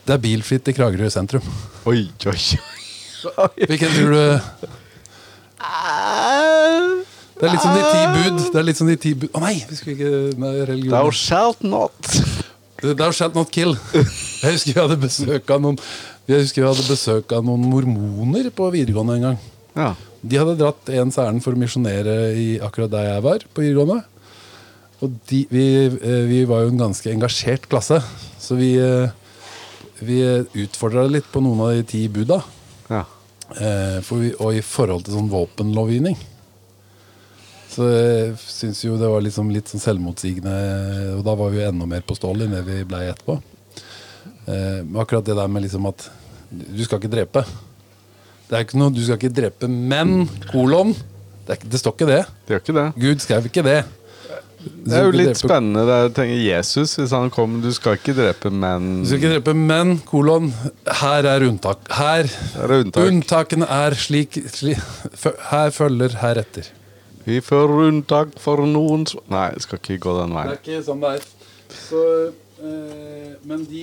Det 0.06 0.12
er 0.14 0.18
bilfritt 0.21 0.68
i 0.68 0.73
Kragerø 0.76 1.09
sentrum. 1.11 1.42
Oi, 1.87 2.09
oi. 2.26 2.37
Hvilken 3.68 3.88
tror 3.88 4.11
du 4.12 4.21
Det 7.40 7.49
er 7.49 7.52
litt 7.54 7.62
som 7.64 7.75
de 7.75 7.83
ti 7.88 8.02
bud. 8.14 8.42
Det 8.52 8.59
er 8.61 8.66
litt 8.68 8.76
som 8.80 8.87
de 8.90 8.97
ti 9.00 9.12
bud 9.18 9.30
Å 9.35 9.40
nei, 9.42 9.54
vi 9.68 9.76
skulle 9.78 9.97
ikke 9.97 10.38
nei, 10.40 10.52
religion. 10.68 10.92
Thou 10.94 11.11
shalt 11.11 11.62
not. 11.66 12.11
Thou 12.85 13.11
shalt 13.16 13.35
not 13.35 13.50
kill. 13.54 13.75
Jeg 14.44 14.59
husker 14.59 14.73
vi 14.75 14.80
hadde 14.80 14.99
besøk 15.02 15.50
av 15.54 15.62
noen 15.64 15.78
Jeg 16.25 16.40
husker 16.40 16.62
vi 16.62 16.69
hadde 16.71 16.87
besøk 16.88 17.33
av 17.37 17.45
noen 17.45 17.66
mormoner 17.69 18.49
på 18.54 18.71
videregående 18.73 19.19
en 19.19 19.26
gang. 19.26 19.40
Ja. 19.76 19.90
De 20.25 20.38
hadde 20.40 20.57
dratt 20.57 20.88
ens 20.97 21.19
ærend 21.21 21.45
for 21.45 21.52
å 21.52 21.61
misjonere 21.61 22.14
i 22.40 22.47
akkurat 22.64 22.93
der 22.95 23.11
jeg 23.11 23.25
var, 23.26 23.45
på 23.52 23.64
videregående. 23.64 24.00
Og 25.04 25.19
de, 25.28 25.43
vi, 25.50 25.66
eh, 25.93 26.23
vi 26.31 26.40
var 26.49 26.64
jo 26.64 26.73
en 26.73 26.81
ganske 26.87 27.12
engasjert 27.12 27.69
klasse, 27.69 28.00
så 28.40 28.57
vi, 28.57 28.73
eh, 28.81 29.12
vi 30.00 30.23
utfordra 30.64 31.04
litt 31.11 31.28
på 31.33 31.45
noen 31.45 31.61
av 31.61 31.75
de 31.76 31.85
ti 31.93 32.07
buda. 32.09 32.43
ja. 32.88 33.04
Eh, 33.61 34.00
vi, 34.00 34.33
og 34.40 34.57
i 34.57 34.62
forhold 34.64 35.04
til 35.04 35.19
sånn 35.19 35.28
våpenlovgivning. 35.28 36.16
Så 37.69 37.85
jeg 37.90 38.38
syns 38.40 38.81
jo 38.87 38.97
det 38.97 39.11
var 39.11 39.21
liksom 39.21 39.50
litt 39.52 39.69
sånn 39.69 39.83
selvmotsigende, 39.83 41.19
og 41.19 41.25
da 41.26 41.35
var 41.37 41.52
vi 41.52 41.61
jo 41.61 41.69
enda 41.69 41.87
mer 41.90 42.00
på 42.07 42.16
stål 42.16 42.47
enn 42.47 42.54
det 42.57 42.62
vi 42.64 42.81
blei 42.88 43.04
etterpå. 43.11 43.37
Eh, 44.47 44.83
men 44.85 45.01
akkurat 45.03 45.25
det 45.25 45.37
der 45.39 45.49
med 45.49 45.63
liksom 45.65 45.87
at 45.89 46.09
du 46.53 46.85
skal 46.85 47.01
ikke 47.01 47.11
drepe. 47.13 47.45
Det 48.49 48.57
er 48.59 48.65
ikke 48.67 48.79
noe, 48.79 48.93
Du 48.93 49.01
skal 49.03 49.17
ikke 49.19 49.33
drepe, 49.35 49.69
men 49.69 50.29
kolon. 50.53 50.95
Det, 51.47 51.59
ikke- 51.59 51.71
det 51.71 51.81
står 51.81 51.93
ikke 51.97 52.07
det. 52.07 52.23
Det 52.49 52.61
ikke 52.63 52.75
det. 52.77 52.87
Gud 53.01 53.19
skrev 53.21 53.47
ikke 53.47 53.63
det. 53.65 53.85
Det 54.65 54.95
er 54.97 55.05
jo 55.05 55.11
litt 55.13 55.37
spennende. 55.37 55.83
Det 55.85 55.95
er, 55.97 56.09
tenker 56.17 56.41
Jesus, 56.41 56.95
hvis 56.97 57.11
han 57.13 57.29
kommer 57.31 57.61
Du 57.63 57.73
skal 57.73 57.99
ikke 57.99 58.15
drepe 58.17 58.51
menn. 58.51 59.03
Du 59.03 59.09
skal 59.11 59.19
ikke 59.21 59.33
drepe 59.35 59.55
menn, 59.55 59.99
kolon. 60.09 60.53
Her 60.89 61.27
er 61.29 61.45
unntak. 61.49 61.85
Her 61.91 62.25
er 62.63 62.73
unntak. 62.79 63.05
Unntakene 63.11 63.69
er 63.69 63.97
slik, 63.99 64.39
slik 64.49 64.81
Her 65.51 65.71
følger 65.75 66.17
heretter. 66.23 66.71
Vi 67.27 67.41
får 67.41 67.73
unntak 67.89 68.35
for 68.41 68.61
noen 68.69 69.07
Nei, 69.33 69.51
jeg 69.53 69.65
skal 69.65 69.79
ikke 69.81 69.99
gå 70.05 70.17
den 70.21 70.35
veien. 70.37 70.49
Det 70.53 70.59
er 70.59 70.65
ikke 70.65 70.87
sånn 70.89 71.01
det 71.05 71.13
er. 71.17 71.29
Så, 71.75 72.01
eh, 72.29 72.33
men 73.44 73.64
de, 73.68 73.80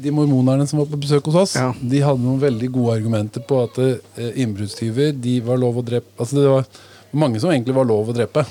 de 0.00 0.10
mormonerne 0.14 0.66
som 0.70 0.78
var 0.80 0.86
på 0.90 1.00
besøk 1.02 1.26
hos 1.28 1.34
oss, 1.42 1.54
Ja. 1.58 1.72
de 1.80 2.00
hadde 2.04 2.22
noen 2.22 2.40
veldig 2.40 2.70
gode 2.72 2.94
argumenter 2.98 3.42
på 3.44 3.58
at 3.66 3.78
eh, 3.82 4.30
innbruddstyver 4.44 5.12
de 5.18 5.40
var 5.44 5.58
lov 5.60 5.80
å 5.80 5.84
drepe 5.84 6.06
Altså 6.22 6.38
det 6.38 6.46
var 6.48 6.64
mange 7.12 7.40
som 7.42 7.50
egentlig 7.50 7.74
var 7.76 7.88
lov 7.88 8.08
å 8.08 8.14
drepe. 8.16 8.44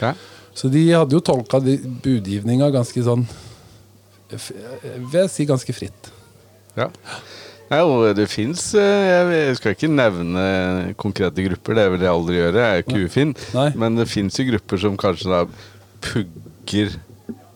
Ja. 0.00 0.14
Så 0.54 0.68
de 0.72 0.84
hadde 0.92 1.16
jo 1.16 1.20
tolka 1.24 1.60
budgivninga 1.64 2.70
ganske 2.74 3.02
sånn 3.04 3.26
Vil 4.32 5.18
jeg 5.20 5.30
si 5.32 5.46
ganske 5.48 5.74
fritt. 5.76 6.10
Ja. 6.76 6.88
Nei, 7.72 7.80
og 7.84 8.10
det 8.16 8.26
fins 8.32 8.70
Jeg 8.76 9.56
skal 9.58 9.74
ikke 9.74 9.88
nevne 9.92 10.94
konkrete 11.00 11.44
grupper, 11.46 11.76
det 11.76 11.86
vil 11.94 12.04
jeg 12.06 12.12
aldri 12.12 12.36
gjøre. 12.38 12.60
Jeg 12.64 12.68
er 12.72 12.80
jo 12.80 12.84
ikke 12.86 13.06
ufin. 13.08 13.34
Men 13.80 13.96
det 14.00 14.08
fins 14.12 14.36
jo 14.40 14.46
grupper 14.50 14.80
som 14.80 14.96
kanskje 15.00 15.32
da 15.32 15.42
pugger 16.04 16.94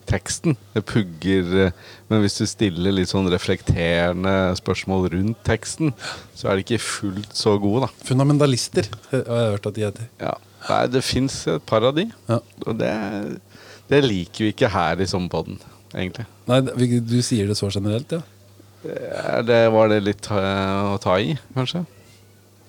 teksten. 0.07 0.57
Det 0.73 0.83
pugger 0.87 1.53
eh, 1.67 1.85
Men 2.07 2.23
hvis 2.23 2.37
du 2.39 2.45
stiller 2.49 2.95
litt 2.95 3.11
sånn 3.11 3.29
reflekterende 3.31 4.33
spørsmål 4.59 5.09
rundt 5.15 5.41
teksten, 5.47 5.93
så 6.37 6.49
er 6.49 6.57
de 6.57 6.65
ikke 6.65 6.83
fullt 6.83 7.35
så 7.35 7.57
gode, 7.61 7.87
da. 7.87 8.05
Fundamentalister 8.07 8.87
eh, 8.87 9.21
har 9.21 9.43
jeg 9.43 9.55
hørt 9.57 9.69
at 9.71 9.77
de 9.77 9.85
heter. 9.87 10.09
Ja. 10.23 10.37
Nei, 10.67 10.81
det 10.91 11.03
fins 11.05 11.35
et 11.51 11.67
par 11.69 11.85
av 11.87 11.95
de. 11.95 12.07
Ja. 12.27 12.39
Og 12.65 12.79
det, 12.79 12.93
det 13.91 14.01
liker 14.05 14.47
vi 14.47 14.53
ikke 14.55 14.71
her 14.73 15.03
i 15.03 15.07
Sommerpodden, 15.07 15.59
egentlig. 15.93 16.27
Nei, 16.49 16.63
du 16.63 17.19
sier 17.23 17.51
det 17.51 17.59
så 17.59 17.69
generelt, 17.71 18.17
ja? 18.17 18.23
Det, 19.43 19.61
var 19.73 19.89
det 19.91 20.03
litt 20.05 20.27
eh, 20.31 20.93
å 20.93 20.97
ta 21.01 21.17
i, 21.19 21.33
kanskje? 21.55 21.83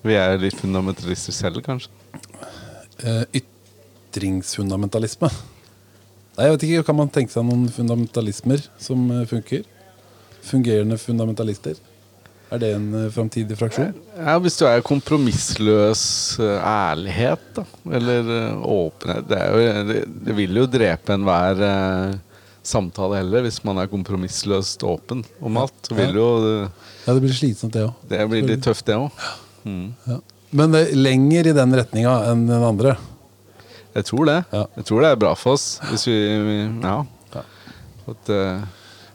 Vi 0.07 0.15
er 0.17 0.39
litt 0.41 0.57
fundamentalister 0.59 1.35
selv, 1.35 1.63
kanskje. 1.67 1.91
Eh, 3.03 3.25
ytringsfundamentalisme. 3.43 5.31
Nei, 6.39 6.47
jeg 6.47 6.55
vet 6.55 6.65
ikke, 6.69 6.87
Kan 6.87 7.01
man 7.01 7.09
tenke 7.11 7.35
seg 7.35 7.47
noen 7.49 7.67
fundamentalismer 7.75 8.63
som 8.79 9.09
eh, 9.11 9.25
funker? 9.27 9.65
Fungerende 10.47 10.99
fundamentalister? 11.03 11.81
Er 12.49 12.61
det 12.63 12.69
en 12.77 12.87
uh, 12.95 13.09
framtidig 13.13 13.59
fraksjon? 13.59 13.91
Ja, 14.17 14.37
Hvis 14.41 14.57
du 14.57 14.65
er 14.65 14.85
kompromissløs 14.87 16.05
eh, 16.41 16.63
ærlighet, 16.65 17.43
da, 17.59 17.65
eller 17.99 18.31
eh, 18.33 18.63
åpenhet 18.63 19.27
det, 19.29 19.41
jo, 19.51 19.67
det, 19.91 19.99
det 20.29 20.37
vil 20.39 20.63
jo 20.63 20.65
drepe 20.71 21.13
enhver 21.19 21.61
samtale 22.65 23.21
heller, 23.21 23.45
hvis 23.45 23.61
man 23.69 23.83
er 23.83 23.91
kompromissløst 23.91 24.87
åpen 24.89 25.27
om 25.45 25.61
alt. 25.61 25.77
Så 25.91 25.99
vil 25.99 26.17
jo 26.17 26.31
Ja, 26.63 27.13
det 27.13 27.21
blir 27.21 27.37
slitsomt, 27.37 27.75
det 27.77 27.85
òg. 27.85 28.09
Det 28.09 28.25
blir 28.31 28.49
litt 28.49 28.65
tøft, 28.65 28.87
det 28.89 28.97
òg. 28.97 29.29
Mm. 29.69 29.93
Ja. 30.09 30.19
Men 30.57 30.77
er 30.79 30.91
lenger 30.97 31.51
i 31.51 31.57
den 31.57 31.77
retninga 31.77 32.17
enn 32.31 32.49
den 32.49 32.65
andre. 32.65 32.97
Jeg 33.99 34.07
tror 34.09 34.29
det. 34.31 34.39
Ja. 34.55 34.65
Jeg 34.79 34.89
tror 34.89 35.05
det 35.05 35.11
er 35.13 35.21
bra 35.27 35.35
for 35.39 35.57
oss. 35.59 35.67
Hvis 35.91 36.07
vi 36.09 36.17
Ja. 36.83 36.97
Ja. 37.35 37.45
At, 38.09 38.31
uh, 38.33 38.67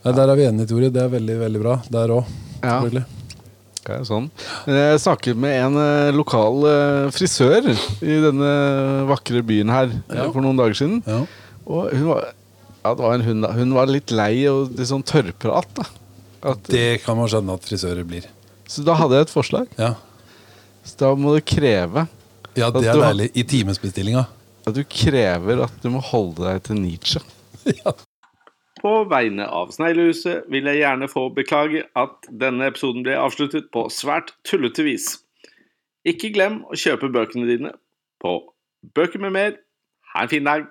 Ja, 0.03 0.11
der 0.11 0.27
er 0.33 0.35
vi 0.35 0.45
enige, 0.49 0.67
Tore. 0.67 0.89
Det 0.91 0.99
er 1.01 1.11
veldig 1.11 1.35
veldig 1.39 1.61
bra. 1.63 1.75
Der 1.89 2.11
òg, 2.11 2.25
Ja. 2.63 2.81
Okay, 2.83 3.03
Det 3.83 4.07
sånn. 4.07 4.29
Jeg 4.67 4.99
snakket 5.03 5.35
med 5.39 5.55
en 5.59 5.75
uh, 5.79 6.11
lokal 6.15 6.61
uh, 6.67 7.11
frisør 7.11 7.67
i 8.03 8.19
denne 8.23 8.51
vakre 9.09 9.41
byen 9.43 9.69
her 9.71 9.91
Ja. 10.11 10.29
for 10.31 10.41
noen 10.43 10.59
dager 10.59 10.75
siden. 10.75 11.01
Ja. 11.07 11.25
Og 11.67 11.91
hun 11.91 12.07
var, 12.11 12.29
ja, 12.83 12.93
det 12.93 13.03
var 13.03 13.13
en 13.15 13.21
hund, 13.27 13.43
da. 13.43 13.51
hun 13.55 13.73
var 13.75 13.87
litt 13.87 14.11
lei 14.11 14.45
og 14.51 14.71
litt 14.75 14.87
sånn 14.87 15.03
tørrprat. 15.03 15.83
At, 16.43 16.63
Det 16.67 17.03
kan 17.05 17.15
man 17.17 17.27
skjønne 17.31 17.55
at 17.55 17.63
frisører 17.63 18.03
blir. 18.07 18.27
Så 18.67 18.83
da 18.83 18.95
hadde 18.99 19.15
jeg 19.15 19.27
et 19.29 19.31
forslag. 19.35 19.67
Ja, 19.79 19.93
Så 20.83 20.97
da 20.99 21.13
må 21.15 21.35
du 21.35 21.41
kreve 21.41 22.07
ja 22.55 22.69
det 22.69 22.83
er 22.85 22.99
deilig. 22.99 23.31
I 23.33 23.43
timesbestillinga. 23.43 24.25
At 24.67 24.75
du 24.75 24.83
krever 24.87 25.63
at 25.65 25.75
du 25.83 25.89
må 25.93 26.01
holde 26.03 26.43
deg 26.45 26.63
til 26.67 26.79
Nietzsche. 26.79 27.21
På 28.83 28.93
vegne 29.07 29.45
av 29.47 29.71
Sneglehuset 29.71 30.49
vil 30.51 30.67
jeg 30.67 30.81
gjerne 30.81 31.07
få 31.07 31.29
beklage 31.35 31.85
at 31.95 32.27
denne 32.27 32.67
episoden 32.67 33.05
ble 33.05 33.15
avsluttet 33.15 33.69
på 33.71 33.85
svært 33.93 34.33
tullete 34.43 34.83
vis. 34.83 35.05
Ikke 36.03 36.33
glem 36.35 36.65
å 36.67 36.75
kjøpe 36.75 37.11
bøkene 37.13 37.47
dine 37.47 37.71
på 38.19 38.41
Bøker 38.91 39.21
med 39.23 39.31
mer. 39.31 39.53
Ha 40.11 40.25
en 40.25 40.31
fin 40.33 40.43
dag. 40.43 40.65